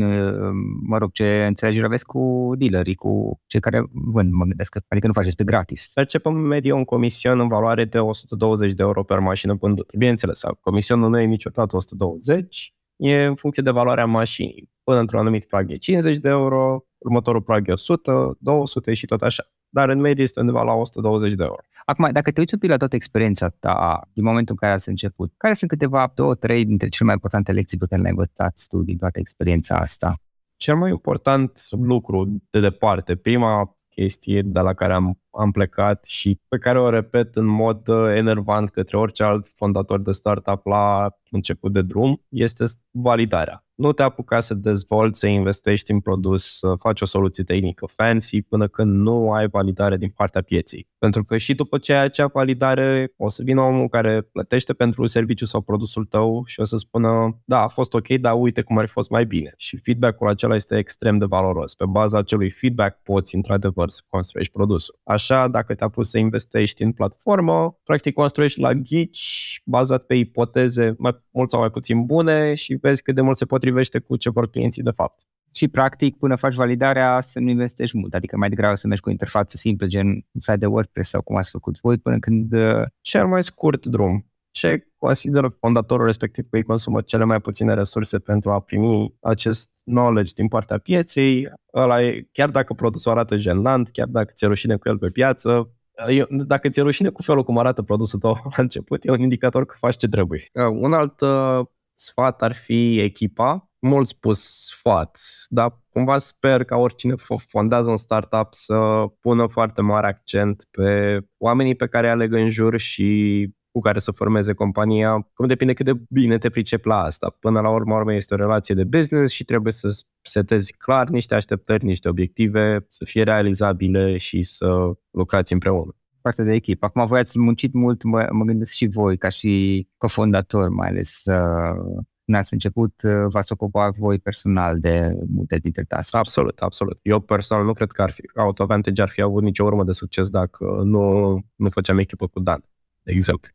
mă 0.87 0.97
rog, 0.97 1.11
ce 1.11 1.45
înțelegeri 1.45 1.85
aveți 1.85 2.05
cu 2.05 2.51
dealerii, 2.57 2.95
cu 2.95 3.41
cei 3.47 3.59
care 3.59 3.83
vând, 3.91 4.31
mă 4.31 4.45
gândesc, 4.45 4.75
adică 4.87 5.07
nu 5.07 5.13
faceți 5.13 5.35
pe 5.35 5.43
gratis. 5.43 5.91
Percepem 5.93 6.35
în 6.35 6.41
medie 6.41 6.71
un 6.71 6.83
comision 6.83 7.39
în 7.39 7.47
valoare 7.47 7.85
de 7.85 7.99
120 7.99 8.71
de 8.71 8.83
euro 8.83 9.03
per 9.03 9.19
mașină 9.19 9.53
vândută. 9.53 9.93
Bineînțeles, 9.97 10.41
comisionul 10.61 11.09
nu 11.09 11.19
e 11.19 11.25
niciodată 11.25 11.75
120, 11.75 12.73
e 12.95 13.23
în 13.23 13.35
funcție 13.35 13.63
de 13.63 13.71
valoarea 13.71 14.05
mașinii. 14.05 14.69
Până 14.83 14.99
într-un 14.99 15.19
anumit 15.19 15.47
prag 15.47 15.71
e 15.71 15.75
50 15.75 16.17
de 16.17 16.29
euro, 16.29 16.85
următorul 16.97 17.41
prag 17.41 17.67
e 17.67 17.71
100, 17.71 18.37
200 18.39 18.93
și 18.93 19.05
tot 19.05 19.21
așa. 19.21 19.43
Dar 19.73 19.89
în 19.89 19.99
medie 19.99 20.23
este 20.23 20.39
undeva 20.39 20.63
la 20.63 20.73
120 20.73 21.33
de 21.33 21.43
euro. 21.43 21.61
Acum, 21.85 22.09
dacă 22.11 22.31
te 22.31 22.39
uiți 22.39 22.53
un 22.53 22.59
pic 22.59 22.69
la 22.69 22.77
toată 22.77 22.95
experiența 22.95 23.49
ta 23.49 24.01
din 24.13 24.23
momentul 24.23 24.55
în 24.59 24.67
care 24.67 24.73
ați 24.73 24.89
început, 24.89 25.33
care 25.37 25.53
sunt 25.53 25.69
câteva, 25.69 26.11
două, 26.15 26.35
trei 26.35 26.65
dintre 26.65 26.87
cele 26.87 27.05
mai 27.05 27.13
importante 27.13 27.51
lecții 27.51 27.77
pe 27.77 27.85
care 27.89 28.01
le-ai 28.01 28.13
învățat 28.13 28.65
tu 28.69 28.81
din 28.81 28.97
toată 28.97 29.19
experiența 29.19 29.75
asta? 29.75 30.15
Cel 30.55 30.75
mai 30.75 30.89
important 30.89 31.59
lucru 31.69 32.41
de 32.49 32.59
departe, 32.59 33.15
prima 33.15 33.75
chestie 33.89 34.41
de 34.41 34.59
la 34.59 34.73
care 34.73 34.93
am, 34.93 35.19
am 35.31 35.51
plecat 35.51 36.03
și 36.03 36.39
pe 36.47 36.57
care 36.57 36.79
o 36.79 36.89
repet 36.89 37.35
în 37.35 37.45
mod 37.45 37.87
uh, 37.87 38.13
enervant 38.15 38.69
către 38.69 38.97
orice 38.97 39.23
alt 39.23 39.47
fondator 39.55 40.01
de 40.01 40.11
startup 40.11 40.65
la 40.65 41.09
început 41.31 41.71
de 41.71 41.81
drum, 41.81 42.21
este 42.29 42.65
validarea. 42.91 43.65
Nu 43.75 43.91
te 43.91 44.03
apuca 44.03 44.39
să 44.39 44.53
dezvolți, 44.53 45.19
să 45.19 45.27
investești 45.27 45.91
în 45.91 45.99
produs, 45.99 46.57
să 46.57 46.73
faci 46.79 47.01
o 47.01 47.05
soluție 47.05 47.43
tehnică 47.43 47.85
fancy 47.85 48.41
până 48.41 48.67
când 48.67 49.01
nu 49.01 49.31
ai 49.31 49.47
validare 49.47 49.97
din 49.97 50.09
partea 50.09 50.41
pieței. 50.41 50.87
Pentru 50.97 51.23
că 51.23 51.37
și 51.37 51.55
după 51.55 51.77
ce 51.77 51.93
ai 51.93 52.03
acea 52.03 52.27
validare, 52.27 53.13
o 53.17 53.29
să 53.29 53.43
vină 53.43 53.61
omul 53.61 53.87
care 53.87 54.21
plătește 54.21 54.73
pentru 54.73 55.05
serviciu 55.05 55.45
sau 55.45 55.61
produsul 55.61 56.05
tău 56.05 56.43
și 56.45 56.59
o 56.59 56.63
să 56.63 56.77
spună, 56.77 57.41
da, 57.45 57.61
a 57.61 57.67
fost 57.67 57.93
ok, 57.93 58.07
dar 58.07 58.33
uite 58.37 58.61
cum 58.61 58.77
ar 58.77 58.85
fi 58.85 58.91
fost 58.91 59.09
mai 59.09 59.25
bine. 59.25 59.53
Și 59.57 59.77
feedback-ul 59.77 60.27
acela 60.27 60.55
este 60.55 60.77
extrem 60.77 61.17
de 61.17 61.25
valoros. 61.25 61.75
Pe 61.75 61.85
baza 61.85 62.17
acelui 62.17 62.49
feedback 62.49 63.01
poți, 63.03 63.35
într-adevăr, 63.35 63.89
să 63.89 64.01
construiești 64.09 64.53
produsul. 64.53 64.99
Așa, 65.03 65.47
dacă 65.47 65.75
te-a 65.75 65.89
pus 65.89 66.09
să 66.09 66.17
investești 66.17 66.83
în 66.83 66.91
platformă, 66.91 67.79
practic 67.83 68.13
construiești 68.13 68.59
la 68.59 68.73
ghici, 68.73 69.61
bazat 69.65 70.05
pe 70.05 70.13
ipoteze 70.13 70.95
mai 70.97 71.20
mult 71.31 71.49
sau 71.49 71.59
mai 71.59 71.69
puțin 71.69 72.05
bune 72.05 72.53
și 72.53 72.77
vezi 72.81 73.01
cât 73.01 73.15
de 73.15 73.21
mult 73.21 73.37
se 73.37 73.45
potrivește 73.45 73.99
cu 73.99 74.15
ce 74.15 74.29
vor 74.29 74.49
clienții 74.49 74.83
de 74.83 74.91
fapt. 74.91 75.21
Și 75.51 75.67
practic, 75.67 76.17
până 76.17 76.35
faci 76.35 76.55
validarea, 76.55 77.21
să 77.21 77.39
nu 77.39 77.49
investești 77.49 77.97
mult, 77.97 78.13
adică 78.13 78.37
mai 78.37 78.49
degrabă 78.49 78.75
să 78.75 78.87
mergi 78.87 79.03
cu 79.03 79.09
o 79.09 79.11
interfață 79.11 79.57
simplă, 79.57 79.87
gen 79.87 80.07
un 80.07 80.39
site 80.39 80.57
de 80.57 80.65
WordPress 80.65 81.09
sau 81.09 81.21
cum 81.21 81.35
ați 81.35 81.49
făcut 81.49 81.79
voi, 81.79 81.97
până 81.97 82.19
când... 82.19 82.53
Uh, 82.53 82.85
Cel 83.01 83.27
mai 83.27 83.43
scurt 83.43 83.85
drum. 83.85 84.25
Ce 84.51 84.87
consideră 84.97 85.55
fondatorul 85.59 86.05
respectiv 86.05 86.45
că 86.49 86.57
îi 86.57 86.63
consumă 86.63 87.01
cele 87.01 87.23
mai 87.23 87.39
puține 87.41 87.73
resurse 87.73 88.19
pentru 88.19 88.51
a 88.51 88.59
primi 88.59 89.15
acest 89.21 89.69
knowledge 89.83 90.33
din 90.35 90.47
partea 90.47 90.77
pieței, 90.77 91.49
ăla 91.73 92.03
e, 92.03 92.27
chiar 92.31 92.49
dacă 92.49 92.73
produsul 92.73 93.11
arată 93.11 93.37
jenant, 93.37 93.89
chiar 93.89 94.07
dacă 94.07 94.31
ți-e 94.33 94.47
rușine 94.47 94.75
cu 94.75 94.89
el 94.89 94.97
pe 94.97 95.09
piață, 95.09 95.71
eu, 96.07 96.25
dacă 96.29 96.69
ți-e 96.69 96.81
rușine 96.81 97.09
cu 97.09 97.21
felul 97.21 97.43
cum 97.43 97.57
arată 97.57 97.81
produsul 97.81 98.19
tău 98.19 98.31
la 98.55 98.63
început, 98.63 99.05
e 99.05 99.11
un 99.11 99.19
indicator 99.19 99.65
că 99.65 99.75
faci 99.77 99.97
ce 99.97 100.07
trebuie. 100.07 100.49
Uh, 100.53 100.65
un 100.65 100.93
alt 100.93 101.21
uh, 101.21 101.65
sfat 101.95 102.41
ar 102.41 102.53
fi 102.53 102.99
echipa. 102.99 103.65
Mult 103.79 104.07
spus 104.07 104.65
sfat, 104.65 105.19
dar 105.47 105.79
cumva 105.89 106.17
sper 106.17 106.63
ca 106.63 106.75
oricine 106.75 107.13
fondează 107.47 107.89
un 107.89 107.97
startup 107.97 108.53
să 108.53 109.05
pună 109.19 109.47
foarte 109.47 109.81
mare 109.81 110.07
accent 110.07 110.67
pe 110.71 111.19
oamenii 111.37 111.75
pe 111.75 111.87
care 111.87 112.09
aleg 112.09 112.33
în 112.33 112.49
jur 112.49 112.77
și 112.79 113.49
cu 113.71 113.79
care 113.79 113.99
să 113.99 114.11
formeze 114.11 114.53
compania, 114.53 115.29
cum 115.33 115.47
depinde 115.47 115.73
cât 115.73 115.85
de 115.85 115.93
bine 116.09 116.37
te 116.37 116.49
pricepi 116.49 116.87
la 116.87 117.01
asta. 117.01 117.35
Până 117.39 117.61
la 117.61 117.69
urmă, 117.69 117.95
urmă 117.95 118.13
este 118.13 118.33
o 118.33 118.37
relație 118.37 118.75
de 118.75 118.83
business 118.83 119.33
și 119.33 119.43
trebuie 119.43 119.73
să 119.73 120.03
setezi 120.21 120.73
clar 120.77 121.07
niște 121.07 121.35
așteptări, 121.35 121.85
niște 121.85 122.09
obiective, 122.09 122.85
să 122.87 123.05
fie 123.05 123.23
realizabile 123.23 124.17
și 124.17 124.41
să 124.41 124.91
lucrați 125.11 125.53
împreună 125.53 125.95
parte 126.21 126.43
de 126.43 126.53
echipă. 126.53 126.85
Acum 126.85 127.05
voi 127.05 127.19
ați 127.19 127.39
muncit 127.39 127.73
mult, 127.73 128.03
mă, 128.03 128.27
mă 128.31 128.43
gândesc 128.43 128.71
și 128.73 128.87
voi, 128.87 129.17
ca 129.17 129.29
și 129.29 129.87
cofondator, 129.97 130.69
mai 130.69 130.87
ales 130.87 131.21
uh, 131.25 132.03
când 132.25 132.37
ați 132.37 132.53
început, 132.53 133.01
uh, 133.03 133.25
v-ați 133.27 133.51
ocupat 133.51 133.95
voi 133.95 134.19
personal 134.19 134.79
de 134.79 135.11
multe 135.33 135.57
dintre 135.57 135.83
task 135.83 136.15
Absolut, 136.15 136.59
absolut. 136.59 136.99
Eu 137.01 137.19
personal 137.19 137.65
nu 137.65 137.73
cred 137.73 137.91
că 137.91 138.01
ar 138.01 138.11
fi, 138.11 138.21
AutoVantage 138.35 139.01
ar 139.01 139.09
fi 139.09 139.21
avut 139.21 139.43
nicio 139.43 139.63
urmă 139.63 139.83
de 139.83 139.91
succes 139.91 140.29
dacă 140.29 140.81
nu, 140.83 141.33
nu 141.55 141.69
făceam 141.69 141.97
echipă 141.97 142.27
cu 142.27 142.39
Dan, 142.39 142.63
de 143.03 143.11
exemplu. 143.11 143.51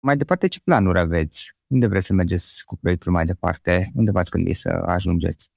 Mai 0.00 0.16
departe, 0.16 0.46
ce 0.46 0.60
planuri 0.64 0.98
aveți? 0.98 1.56
Unde 1.66 1.86
vreți 1.86 2.06
să 2.06 2.12
mergeți 2.12 2.64
cu 2.64 2.76
proiectul 2.76 3.12
mai 3.12 3.24
departe? 3.24 3.90
Unde 3.94 4.10
v-ați 4.10 4.30
gândit 4.30 4.56
să 4.56 4.68
ajungeți? 4.68 5.50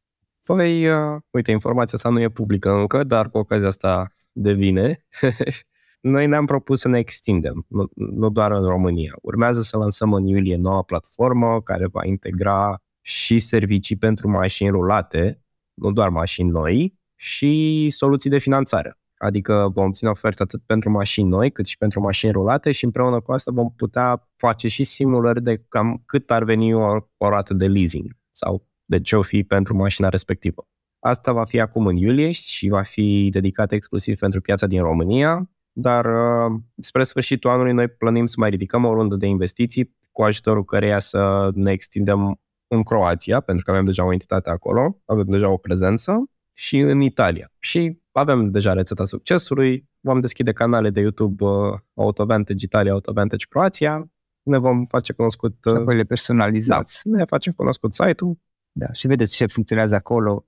Păi, 0.43 0.87
uh, 0.87 1.21
uite, 1.29 1.51
informația 1.51 1.97
asta 1.97 2.09
nu 2.09 2.21
e 2.21 2.29
publică 2.29 2.71
încă, 2.71 3.03
dar 3.03 3.29
cu 3.29 3.37
ocazia 3.37 3.67
asta 3.67 4.13
devine. 4.31 5.05
Noi 6.01 6.27
ne-am 6.27 6.45
propus 6.45 6.79
să 6.79 6.87
ne 6.87 6.99
extindem, 6.99 7.65
nu, 7.67 7.89
nu 7.95 8.29
doar 8.29 8.51
în 8.51 8.63
România. 8.63 9.13
Urmează 9.21 9.61
să 9.61 9.77
lansăm 9.77 10.13
în 10.13 10.25
iulie 10.25 10.55
noua 10.55 10.81
platformă 10.81 11.61
care 11.61 11.87
va 11.87 12.05
integra 12.05 12.81
și 13.01 13.39
servicii 13.39 13.95
pentru 13.95 14.29
mașini 14.29 14.69
rulate, 14.69 15.43
nu 15.73 15.91
doar 15.91 16.09
mașini 16.09 16.49
noi, 16.49 16.99
și 17.15 17.85
soluții 17.89 18.29
de 18.29 18.37
finanțare. 18.37 18.97
Adică 19.21 19.71
vom 19.73 19.91
ține 19.91 20.09
ofertă 20.09 20.43
atât 20.43 20.61
pentru 20.65 20.89
mașini 20.89 21.29
noi, 21.29 21.51
cât 21.51 21.65
și 21.65 21.77
pentru 21.77 21.99
mașini 21.99 22.31
rulate 22.31 22.71
și 22.71 22.85
împreună 22.85 23.19
cu 23.19 23.31
asta 23.31 23.51
vom 23.51 23.71
putea 23.75 24.29
face 24.35 24.67
și 24.67 24.83
simulări 24.83 25.43
de 25.43 25.65
cam 25.69 26.03
cât 26.05 26.31
ar 26.31 26.43
veni 26.43 26.73
o, 26.73 26.97
o 27.17 27.29
rată 27.29 27.53
de 27.53 27.67
leasing 27.67 28.17
sau 28.31 28.67
de 28.85 29.01
ce 29.01 29.15
o 29.15 29.21
fi 29.21 29.43
pentru 29.43 29.75
mașina 29.75 30.09
respectivă. 30.09 30.67
Asta 30.99 31.31
va 31.31 31.43
fi 31.43 31.59
acum 31.59 31.85
în 31.85 31.95
iulie 31.95 32.31
și 32.31 32.67
va 32.67 32.81
fi 32.81 33.29
dedicat 33.31 33.71
exclusiv 33.71 34.19
pentru 34.19 34.41
piața 34.41 34.67
din 34.67 34.81
România, 34.81 35.49
dar 35.71 36.05
uh, 36.05 36.59
spre 36.77 37.03
sfârșitul 37.03 37.49
anului 37.49 37.73
noi 37.73 37.87
plănim 37.87 38.25
să 38.25 38.35
mai 38.37 38.49
ridicăm 38.49 38.85
o 38.85 38.93
rundă 38.93 39.15
de 39.15 39.25
investiții 39.25 39.95
cu 40.11 40.23
ajutorul 40.23 40.63
căreia 40.63 40.99
să 40.99 41.49
ne 41.53 41.71
extindem 41.71 42.39
în 42.67 42.83
Croația, 42.83 43.39
pentru 43.39 43.65
că 43.65 43.71
avem 43.71 43.85
deja 43.85 44.05
o 44.05 44.11
entitate 44.11 44.49
acolo, 44.49 45.01
avem 45.05 45.25
deja 45.25 45.49
o 45.49 45.57
prezență, 45.57 46.25
și 46.53 46.77
în 46.77 47.01
Italia. 47.01 47.51
Și 47.59 48.00
avem 48.11 48.51
deja 48.51 48.73
rețeta 48.73 49.05
succesului, 49.05 49.89
vom 49.99 50.19
deschide 50.19 50.51
canale 50.51 50.89
de 50.89 50.99
YouTube 50.99 51.45
uh, 51.45 51.79
Autovantage 51.93 52.65
Italia, 52.65 52.91
Autovantage 52.91 53.45
Croația, 53.49 54.11
ne 54.43 54.57
vom 54.57 54.85
face 54.85 55.13
cunoscut... 55.13 55.65
Uh, 55.65 55.85
le 55.85 56.03
personalizați. 56.03 57.01
Da, 57.03 57.17
ne 57.17 57.25
facem 57.25 57.53
cunoscut 57.53 57.93
site-ul. 57.93 58.37
Da, 58.71 58.91
și 58.91 59.07
vedeți 59.07 59.35
ce 59.35 59.45
funcționează 59.45 59.95
acolo, 59.95 60.45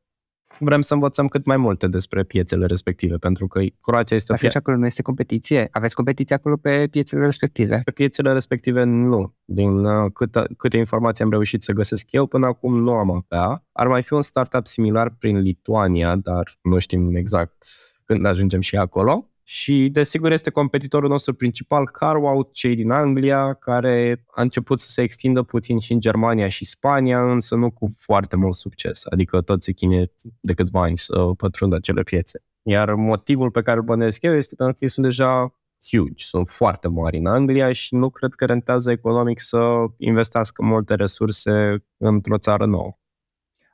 vrem 0.63 0.81
să 0.81 0.93
învățăm 0.93 1.27
cât 1.27 1.45
mai 1.45 1.57
multe 1.57 1.87
despre 1.87 2.23
piețele 2.23 2.65
respective, 2.65 3.15
pentru 3.15 3.47
că 3.47 3.61
Croația 3.81 4.15
este 4.15 4.33
o 4.33 4.35
piață. 4.35 4.57
acolo 4.57 4.77
nu 4.77 4.85
este 4.85 5.01
competiție? 5.01 5.67
Aveți 5.71 5.95
competiție 5.95 6.35
acolo 6.35 6.57
pe 6.57 6.87
piețele 6.91 7.25
respective? 7.25 7.81
Pe 7.85 7.91
piețele 7.91 8.31
respective 8.31 8.83
nu. 8.83 9.35
Din 9.45 9.85
uh, 9.85 10.11
câte, 10.13 10.43
câte 10.57 10.77
informații 10.77 11.23
am 11.23 11.29
reușit 11.29 11.63
să 11.63 11.71
găsesc 11.71 12.11
eu, 12.11 12.25
până 12.25 12.45
acum 12.45 12.77
nu 12.77 12.91
am 12.91 13.11
avea. 13.11 13.65
Ar 13.71 13.87
mai 13.87 14.03
fi 14.03 14.13
un 14.13 14.21
startup 14.21 14.67
similar 14.67 15.15
prin 15.19 15.37
Lituania, 15.37 16.15
dar 16.15 16.57
nu 16.61 16.79
știm 16.79 17.15
exact 17.15 17.65
când 18.05 18.25
ajungem 18.25 18.61
și 18.61 18.75
acolo. 18.75 19.32
Și, 19.45 19.89
desigur, 19.91 20.31
este 20.31 20.49
competitorul 20.49 21.09
nostru 21.09 21.33
principal, 21.33 21.87
Carwow, 21.87 22.49
cei 22.51 22.75
din 22.75 22.91
Anglia, 22.91 23.53
care 23.53 24.25
a 24.31 24.41
început 24.41 24.79
să 24.79 24.89
se 24.89 25.01
extindă 25.01 25.41
puțin 25.43 25.79
și 25.79 25.91
în 25.91 25.99
Germania 25.99 26.49
și 26.49 26.65
Spania, 26.65 27.31
însă 27.31 27.55
nu 27.55 27.71
cu 27.71 27.93
foarte 27.97 28.35
mult 28.35 28.55
succes. 28.55 29.01
Adică 29.05 29.41
tot 29.41 29.63
se 29.63 29.71
chinuie 29.71 30.11
de 30.39 30.53
câțiva 30.53 30.81
ani 30.81 30.97
să 30.97 31.15
pătrundă 31.37 31.75
acele 31.75 32.03
piețe. 32.03 32.43
Iar 32.61 32.93
motivul 32.93 33.51
pe 33.51 33.61
care 33.61 33.77
îl 33.77 33.83
bănesc 33.83 34.21
eu 34.21 34.33
este 34.33 34.55
pentru 34.55 34.75
că 34.75 34.83
ei 34.83 34.89
sunt 34.89 35.05
deja 35.05 35.55
huge, 35.91 36.23
sunt 36.25 36.49
foarte 36.49 36.87
mari 36.87 37.17
în 37.17 37.25
Anglia 37.25 37.71
și 37.71 37.95
nu 37.95 38.09
cred 38.09 38.33
că 38.33 38.45
rentează 38.45 38.91
economic 38.91 39.39
să 39.39 39.85
investească 39.97 40.63
multe 40.63 40.95
resurse 40.95 41.85
într-o 41.97 42.37
țară 42.37 42.65
nouă. 42.65 42.97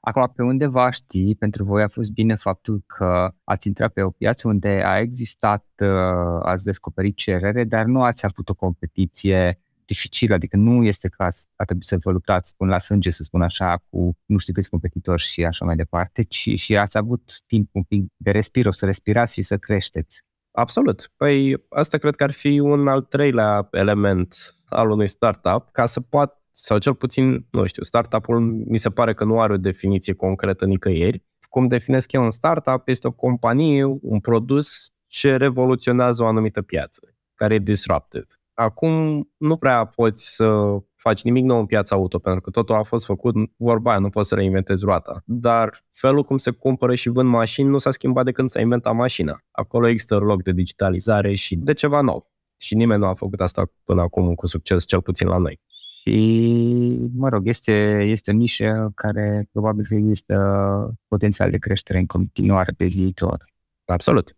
Acum, 0.10 0.32
pe 0.36 0.44
undeva 0.44 0.90
știi, 0.90 1.36
pentru 1.36 1.64
voi 1.64 1.84
a 1.84 1.88
fost 1.88 2.12
bine 2.12 2.36
faptul 2.36 2.84
că 2.86 3.34
ați 3.44 3.68
intrat 3.68 3.94
pe 3.94 4.02
o 4.02 4.10
piață 4.10 4.48
unde 4.48 4.82
a 4.86 5.00
existat, 5.00 5.66
uh, 5.82 6.40
ați 6.42 6.64
descoperit 6.64 7.16
cerere, 7.16 7.64
dar 7.64 7.86
nu 7.86 8.04
ați 8.04 8.26
avut 8.26 8.50
o 8.50 8.54
competiție 8.54 9.60
dificilă, 9.86 10.34
adică 10.34 10.58
nu 10.58 10.84
este 10.84 11.08
că 11.08 11.24
ați, 11.24 11.48
a 11.56 11.64
trebuit 11.64 11.88
să 11.88 11.98
vă 11.98 12.12
luptați 12.12 12.56
până 12.56 12.72
la 12.72 12.80
sânge, 12.80 13.10
să 13.10 13.24
spun 13.24 13.42
așa, 13.42 13.84
cu 13.90 14.18
nu 14.26 14.38
știu 14.38 14.54
câți 14.54 14.70
competitori 14.70 15.22
și 15.22 15.46
așa 15.46 15.66
mai 15.66 15.76
departe, 15.76 16.24
ci 16.24 16.60
și 16.60 16.78
ați 16.78 16.98
avut 16.98 17.42
timp 17.48 17.70
un 17.72 17.84
pic 17.84 18.04
de 18.18 18.32
respiro, 18.32 18.72
să 18.72 18.86
respirați 18.86 19.34
și 19.34 19.42
să 19.42 19.58
creșteți. 19.58 20.24
Absolut. 20.52 21.12
Păi 21.18 21.64
asta 21.70 21.98
cred 21.98 22.16
că 22.16 22.24
ar 22.24 22.32
fi 22.32 22.60
un 22.60 22.88
al 22.88 23.02
treilea 23.02 23.68
element 23.72 24.54
al 24.70 24.90
unui 24.90 25.08
startup, 25.08 25.70
ca 25.72 25.86
să 25.86 26.02
poată 26.02 26.39
sau 26.52 26.78
cel 26.78 26.96
puțin, 26.96 27.46
nu 27.52 27.66
știu, 27.66 27.84
startup-ul 27.84 28.40
mi 28.42 28.78
se 28.78 28.90
pare 28.90 29.14
că 29.14 29.24
nu 29.24 29.40
are 29.40 29.54
o 29.54 29.58
definiție 29.58 30.14
concretă 30.14 30.66
nicăieri. 30.66 31.24
Cum 31.50 31.68
definesc 31.68 32.12
eu 32.12 32.24
un 32.24 32.30
startup, 32.30 32.88
este 32.88 33.08
o 33.08 33.12
companie, 33.12 33.84
un 34.02 34.20
produs 34.20 34.92
ce 35.08 35.36
revoluționează 35.36 36.24
o 36.24 36.26
anumită 36.26 36.62
piață, 36.62 37.16
care 37.36 37.54
e 37.54 37.60
disruptive. 37.60 38.28
Acum 38.54 39.28
nu 39.38 39.58
prea 39.58 39.86
poți 39.86 40.36
să 40.36 40.78
faci 40.96 41.24
nimic 41.24 41.44
nou 41.44 41.60
în 41.60 41.66
piața 41.66 41.96
auto, 41.96 42.20
pentru 42.20 42.42
că 42.42 42.50
totul 42.50 42.76
a 42.76 42.84
fost 42.84 43.06
făcut, 43.06 43.36
vorba 43.58 43.90
aia, 43.90 44.00
nu 44.00 44.10
poți 44.10 44.28
să 44.28 44.36
reinventezi 44.36 44.86
roata. 44.86 45.22
Dar 45.26 45.84
felul 45.90 46.24
cum 46.24 46.38
se 46.38 46.52
cumpără 46.52 46.96
și 46.96 47.10
vând 47.10 47.30
mașini 47.30 47.70
nu 47.70 47.78
s-a 47.78 47.92
schimbat 47.92 48.26
de 48.26 48.32
când 48.32 48.50
s-a 48.50 48.60
inventat 48.60 48.96
mașina. 48.96 49.44
Acolo 49.52 49.88
există 49.88 50.18
loc 50.18 50.44
de 50.44 50.52
digitalizare 50.52 51.34
și 51.34 51.56
de 51.56 51.74
ceva 51.74 52.02
nou. 52.02 52.32
Și 52.58 52.76
nimeni 52.76 53.00
nu 53.00 53.08
a 53.08 53.14
făcut 53.14 53.42
asta 53.42 53.72
până 53.84 54.02
acum 54.02 54.36
cu 54.36 54.48
succes, 54.48 54.86
cel 54.86 55.02
puțin 55.02 55.28
la 55.28 55.38
noi. 55.38 55.62
Și, 56.10 57.10
mă 57.16 57.30
rog, 57.30 57.48
este, 57.48 58.02
este 58.02 58.32
o 58.32 58.34
nișă 58.34 58.92
care 58.96 59.48
probabil 59.52 59.86
că 59.88 59.94
există 59.96 60.98
potențial 61.08 61.52
de 61.52 61.58
creștere 61.58 62.00
în 62.00 62.06
continuare 62.06 62.74
pe 62.78 62.86
viitor. 62.86 63.46
Absolut. 63.86 64.38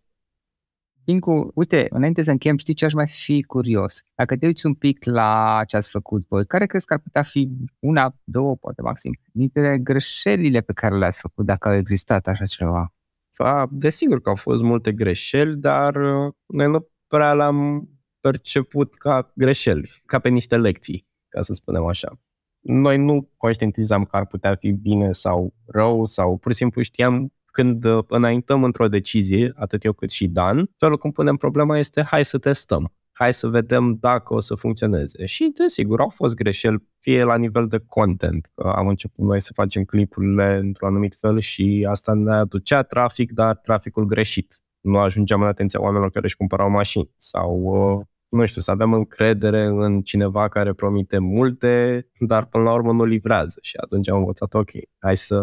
Pincu, 1.04 1.50
uite, 1.54 1.86
înainte 1.90 2.22
să 2.22 2.30
încheiem, 2.30 2.56
știi 2.56 2.74
ce 2.74 2.84
aș 2.84 2.92
mai 2.92 3.08
fi 3.08 3.42
curios? 3.42 4.02
Dacă 4.14 4.36
te 4.36 4.46
uiți 4.46 4.66
un 4.66 4.74
pic 4.74 5.04
la 5.04 5.62
ce 5.66 5.76
ați 5.76 5.90
făcut 5.90 6.26
voi, 6.28 6.46
care 6.46 6.66
crezi 6.66 6.86
că 6.86 6.92
ar 6.92 6.98
putea 6.98 7.22
fi 7.22 7.48
una, 7.78 8.16
două, 8.24 8.56
poate 8.56 8.82
maxim, 8.82 9.18
dintre 9.32 9.78
greșelile 9.78 10.60
pe 10.60 10.72
care 10.72 10.98
le-ați 10.98 11.20
făcut, 11.20 11.46
dacă 11.46 11.68
au 11.68 11.74
existat 11.74 12.26
așa 12.26 12.44
ceva? 12.44 12.94
Desigur 13.70 14.20
că 14.20 14.28
au 14.28 14.36
fost 14.36 14.62
multe 14.62 14.92
greșeli, 14.92 15.56
dar 15.56 15.94
uh, 15.96 16.32
noi 16.46 16.66
nu 16.66 16.88
prea 17.06 17.32
l-am 17.32 17.88
perceput 18.20 18.94
ca 18.94 19.32
greșeli, 19.34 19.90
ca 20.06 20.18
pe 20.18 20.28
niște 20.28 20.56
lecții 20.56 21.10
ca 21.32 21.42
să 21.42 21.52
spunem 21.52 21.84
așa. 21.84 22.18
Noi 22.60 22.96
nu 22.98 23.28
conștientizam 23.36 24.04
că 24.04 24.16
ar 24.16 24.26
putea 24.26 24.54
fi 24.54 24.70
bine 24.70 25.12
sau 25.12 25.54
rău 25.66 26.04
sau 26.04 26.36
pur 26.36 26.50
și 26.50 26.56
simplu 26.56 26.82
știam 26.82 27.32
când 27.52 27.84
uh, 27.84 28.04
înaintăm 28.08 28.64
într-o 28.64 28.88
decizie, 28.88 29.52
atât 29.56 29.84
eu 29.84 29.92
cât 29.92 30.10
și 30.10 30.26
Dan, 30.26 30.70
felul 30.76 30.96
cum 30.96 31.10
punem 31.10 31.36
problema 31.36 31.78
este 31.78 32.02
hai 32.02 32.24
să 32.24 32.38
testăm, 32.38 32.92
hai 33.12 33.32
să 33.32 33.48
vedem 33.48 33.96
dacă 34.00 34.34
o 34.34 34.40
să 34.40 34.54
funcționeze. 34.54 35.26
Și, 35.26 35.52
desigur, 35.54 36.00
au 36.00 36.08
fost 36.08 36.34
greșeli, 36.34 36.88
fie 36.98 37.22
la 37.22 37.36
nivel 37.36 37.66
de 37.68 37.78
content. 37.86 38.50
Am 38.54 38.88
început 38.88 39.24
noi 39.24 39.40
să 39.40 39.52
facem 39.52 39.84
clipurile 39.84 40.56
într-un 40.56 40.88
anumit 40.88 41.14
fel 41.14 41.40
și 41.40 41.86
asta 41.88 42.12
ne 42.12 42.32
aducea 42.32 42.82
trafic, 42.82 43.32
dar 43.32 43.56
traficul 43.56 44.04
greșit. 44.04 44.62
Nu 44.80 44.98
ajungeam 44.98 45.40
în 45.40 45.46
atenția 45.46 45.80
oamenilor 45.80 46.10
care 46.10 46.24
își 46.24 46.36
cumpărau 46.36 46.70
mașini 46.70 47.10
sau 47.16 47.60
uh, 47.60 48.06
nu 48.32 48.46
știu, 48.46 48.60
să 48.60 48.70
avem 48.70 48.92
încredere 48.92 49.62
în 49.64 50.02
cineva 50.02 50.48
care 50.48 50.72
promite 50.72 51.18
multe, 51.18 52.06
dar 52.18 52.46
până 52.46 52.64
la 52.64 52.72
urmă 52.72 52.92
nu 52.92 53.04
livrează. 53.04 53.58
Și 53.62 53.76
atunci 53.76 54.08
am 54.08 54.18
învățat, 54.18 54.54
ok, 54.54 54.70
hai 54.98 55.16
să 55.16 55.42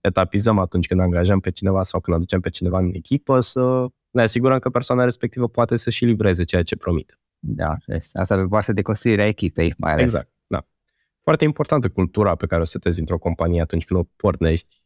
etapizăm 0.00 0.58
atunci 0.58 0.86
când 0.86 1.00
angajăm 1.00 1.40
pe 1.40 1.50
cineva 1.50 1.82
sau 1.82 2.00
când 2.00 2.16
aducem 2.16 2.40
pe 2.40 2.50
cineva 2.50 2.78
în 2.78 2.90
echipă, 2.92 3.40
să 3.40 3.86
ne 4.10 4.22
asigurăm 4.22 4.58
că 4.58 4.70
persoana 4.70 5.04
respectivă 5.04 5.48
poate 5.48 5.76
să 5.76 5.90
și 5.90 6.04
livreze 6.04 6.44
ceea 6.44 6.62
ce 6.62 6.76
promite. 6.76 7.14
Da, 7.38 7.76
asta 8.12 8.36
pe 8.36 8.46
partea 8.48 8.74
de 8.74 8.82
construirea 8.82 9.26
echipei 9.26 9.74
mai 9.78 9.92
ales. 9.92 10.04
Exact, 10.04 10.32
da. 10.46 10.66
Foarte 11.22 11.44
importantă 11.44 11.88
cultura 11.88 12.34
pe 12.34 12.46
care 12.46 12.60
o 12.60 12.64
setezi 12.64 13.00
într-o 13.00 13.18
companie 13.18 13.60
atunci 13.60 13.84
când 13.84 14.00
o 14.00 14.04
pornești 14.16 14.83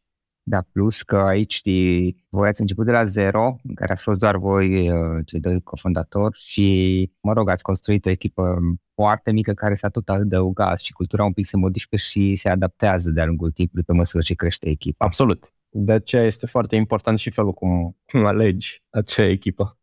da, 0.49 0.61
plus 0.71 1.01
că 1.01 1.17
aici 1.17 1.53
știi, 1.53 2.25
voi 2.29 2.47
ați 2.47 2.61
început 2.61 2.85
de 2.85 2.91
la 2.91 3.03
zero, 3.03 3.55
în 3.63 3.73
care 3.73 3.91
ați 3.91 4.03
fost 4.03 4.19
doar 4.19 4.37
voi, 4.37 4.91
uh, 4.91 5.25
cei 5.25 5.39
doi 5.39 5.61
cofondatori 5.61 6.37
și, 6.39 7.11
mă 7.21 7.33
rog, 7.33 7.49
ați 7.49 7.63
construit 7.63 8.05
o 8.05 8.09
echipă 8.09 8.57
foarte 8.93 9.31
mică 9.31 9.53
care 9.53 9.75
s-a 9.75 9.89
tot 9.89 10.09
adăugat 10.09 10.79
și 10.79 10.93
cultura 10.93 11.23
un 11.23 11.33
pic 11.33 11.45
se 11.45 11.57
modifică 11.57 11.95
și 11.95 12.35
se 12.35 12.49
adaptează 12.49 13.11
de-a 13.11 13.25
lungul 13.25 13.51
timpului 13.51 13.83
pe 13.83 13.93
măsură 13.93 14.23
ce 14.23 14.33
crește 14.33 14.69
echipa. 14.69 15.05
Absolut. 15.05 15.53
De 15.69 15.91
aceea 15.91 16.23
este 16.23 16.45
foarte 16.45 16.75
important 16.75 17.17
și 17.17 17.29
felul 17.29 17.53
cum, 17.53 17.97
cum 18.05 18.25
alegi 18.25 18.83
acea 18.89 19.25
echipă. 19.25 19.77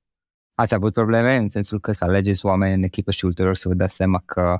Ați 0.55 0.75
avut 0.75 0.93
probleme 0.93 1.37
în 1.37 1.49
sensul 1.49 1.81
că 1.81 1.93
să 1.93 2.05
alegeți 2.05 2.47
oameni 2.47 2.75
în 2.75 2.83
echipă 2.83 3.11
și 3.11 3.25
ulterior 3.25 3.55
să 3.55 3.69
vă 3.69 3.75
dați 3.75 3.95
seama 3.95 4.23
că 4.25 4.59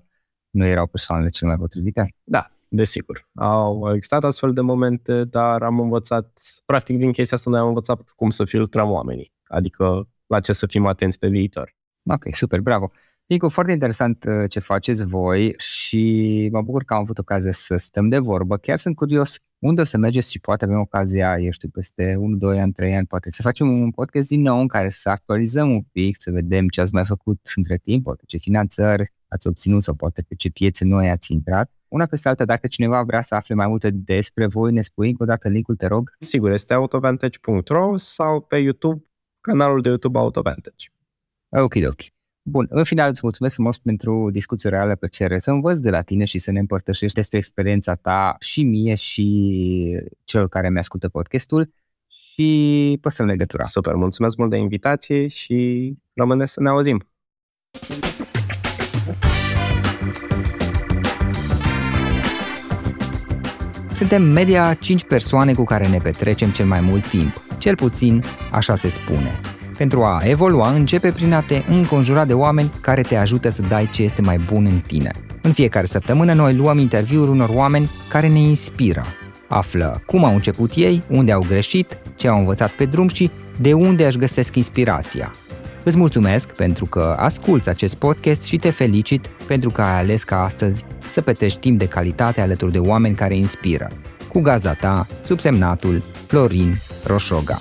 nu 0.51 0.67
erau 0.67 0.87
persoanele 0.87 1.29
cele 1.29 1.51
mai 1.51 1.59
potrivite? 1.59 2.15
Da, 2.25 2.51
Desigur, 2.77 3.29
au 3.35 3.95
existat 3.95 4.25
astfel 4.25 4.53
de 4.53 4.61
momente, 4.61 5.25
dar 5.25 5.63
am 5.63 5.81
învățat, 5.81 6.43
practic 6.65 6.99
din 6.99 7.13
chestia 7.13 7.37
asta 7.37 7.51
noi 7.51 7.59
am 7.59 7.67
învățat 7.67 8.01
cum 8.17 8.31
să 8.31 8.45
filtrăm 8.45 8.91
oamenii, 8.91 9.33
adică 9.47 10.09
la 10.27 10.41
ce 10.41 10.53
să 10.53 10.67
fim 10.67 10.87
atenți 10.87 11.19
pe 11.19 11.29
viitor. 11.29 11.75
Ok, 12.11 12.35
super, 12.35 12.61
bravo. 12.61 12.91
Nicu, 13.27 13.49
foarte 13.49 13.73
interesant 13.73 14.25
uh, 14.25 14.51
ce 14.51 14.61
faceți 14.61 15.07
voi 15.07 15.55
și 15.59 16.49
mă 16.53 16.63
bucur 16.63 16.85
că 16.85 16.95
am 16.95 17.01
avut 17.01 17.19
ocazia 17.19 17.53
să 17.53 17.77
stăm 17.77 18.09
de 18.09 18.19
vorbă. 18.19 18.57
Chiar 18.57 18.79
sunt 18.79 18.97
curios 18.97 19.39
unde 19.59 19.81
o 19.81 19.85
să 19.85 19.99
mergeți 19.99 20.31
și 20.31 20.41
poate 20.41 20.65
avem 20.65 20.79
ocazia, 20.79 21.39
eu 21.39 21.51
știu, 21.51 21.69
peste 21.69 22.17
1, 22.19 22.37
2 22.37 22.61
ani, 22.61 22.73
3 22.73 22.97
ani, 22.97 23.07
poate 23.07 23.29
să 23.33 23.43
facem 23.43 23.81
un 23.83 23.91
podcast 23.91 24.29
din 24.29 24.41
nou 24.41 24.61
în 24.61 24.69
care 24.69 24.91
să 24.91 25.09
actualizăm 25.09 25.71
un 25.71 25.83
pic, 25.83 26.17
să 26.19 26.31
vedem 26.31 26.69
ce 26.69 26.81
ați 26.81 26.95
mai 26.95 27.05
făcut 27.05 27.41
între 27.55 27.77
timp, 27.77 28.05
poate 28.05 28.23
ce 28.27 28.37
finanțări 28.37 29.13
ați 29.29 29.47
obținut 29.47 29.83
sau 29.83 29.95
poate 29.95 30.23
pe 30.23 30.35
ce 30.35 30.51
piețe 30.51 30.85
noi 30.85 31.11
ați 31.11 31.33
intrat 31.33 31.71
Una 31.89 32.07
peste 32.07 32.29
alta, 32.29 32.45
dacă 32.45 32.67
cineva 32.67 33.03
vrea 33.03 33.23
să 33.23 33.35
afle 33.35 33.55
mai 33.55 33.67
multe 33.67 33.91
despre 33.91 34.47
voi, 34.47 34.73
ne 34.73 34.83
spui 34.83 35.09
încă 35.09 35.23
o 35.23 35.27
dată 35.27 35.49
linkul, 35.49 35.77
te 35.77 35.87
rog? 35.87 36.15
Sigur, 36.19 36.51
este 36.51 36.75
autovantage.ro 36.75 37.97
sau 37.97 38.41
pe 38.41 38.57
YouTube, 38.57 39.03
canalul 39.41 39.81
de 39.81 39.89
YouTube 39.89 40.19
Autovantage. 40.19 40.87
Ok, 41.49 41.75
ok. 41.87 42.01
Bun, 42.49 42.67
în 42.71 42.85
final 42.85 43.09
îți 43.09 43.21
mulțumesc 43.23 43.55
frumos 43.55 43.79
pentru 43.79 44.31
discuția 44.31 44.71
reală 44.71 44.95
pe 44.95 45.09
ce 45.09 45.39
să 45.39 45.51
învăț 45.51 45.79
de 45.79 45.91
la 45.91 46.03
tine 46.03 46.25
și 46.25 46.39
să 46.39 46.51
ne 46.51 46.59
împărtășești 46.59 47.17
despre 47.17 47.39
experiența 47.39 47.95
ta 47.95 48.37
și 48.39 48.63
mie 48.63 48.95
și 48.95 50.01
celor 50.25 50.49
care 50.49 50.71
mi 50.71 50.79
ascultă 50.79 51.09
podcastul 51.09 51.73
și 52.07 52.99
păstrăm 53.01 53.27
legătura. 53.27 53.65
Super, 53.65 53.95
mulțumesc 53.95 54.37
mult 54.37 54.51
de 54.51 54.57
invitație 54.57 55.27
și 55.27 55.93
rămâne 56.15 56.45
să 56.45 56.61
ne 56.61 56.69
auzim. 56.69 57.09
Suntem 63.97 64.23
media 64.23 64.75
5 64.75 65.05
persoane 65.05 65.53
cu 65.53 65.65
care 65.65 65.87
ne 65.87 65.99
petrecem 65.99 66.51
cel 66.51 66.67
mai 66.67 66.81
mult 66.81 67.09
timp, 67.09 67.41
cel 67.59 67.75
puțin 67.75 68.25
așa 68.51 68.75
se 68.75 68.89
spune. 68.89 69.41
Pentru 69.79 70.05
a 70.05 70.21
evolua, 70.25 70.71
începe 70.71 71.13
prin 71.13 71.33
a 71.33 71.41
te 71.41 71.63
înconjura 71.69 72.25
de 72.25 72.33
oameni 72.33 72.73
care 72.81 73.03
te 73.03 73.17
ajută 73.17 73.49
să 73.49 73.63
dai 73.63 73.89
ce 73.93 74.03
este 74.03 74.23
mai 74.23 74.39
bun 74.53 74.65
în 74.65 74.81
tine. 74.87 75.11
În 75.43 75.53
fiecare 75.53 75.87
săptămână 75.87 76.33
noi 76.33 76.55
luăm 76.55 76.79
interviuri 76.79 77.31
unor 77.31 77.49
oameni 77.53 77.91
care 78.09 78.29
ne 78.29 78.39
inspiră. 78.39 79.05
Află 79.49 80.03
cum 80.07 80.25
au 80.25 80.35
început 80.35 80.73
ei, 80.75 81.03
unde 81.09 81.33
au 81.33 81.45
greșit, 81.49 81.99
ce 82.17 82.29
au 82.29 82.39
învățat 82.39 82.71
pe 82.71 82.85
drum 82.85 83.09
și 83.09 83.31
de 83.61 83.73
unde 83.73 84.07
își 84.07 84.19
găsesc 84.19 84.57
inspirația. 84.57 85.33
Îți 85.87 85.97
mulțumesc 85.97 86.53
pentru 86.53 86.87
că 86.87 87.15
asculți 87.19 87.69
acest 87.69 87.95
podcast 87.95 88.43
și 88.43 88.57
te 88.57 88.71
felicit 88.71 89.27
pentru 89.47 89.71
că 89.71 89.83
ai 89.83 89.99
ales 89.99 90.23
ca 90.23 90.43
astăzi 90.43 90.85
să 91.11 91.21
petrești 91.21 91.59
timp 91.59 91.79
de 91.79 91.89
calitate 91.89 92.41
alături 92.41 92.73
de 92.73 92.79
oameni 92.79 93.15
care 93.15 93.37
inspiră. 93.37 93.89
Cu 94.29 94.41
gazda 94.41 94.73
ta, 94.73 95.07
subsemnatul 95.25 96.03
Florin 96.27 96.77
Roșoga. 97.05 97.61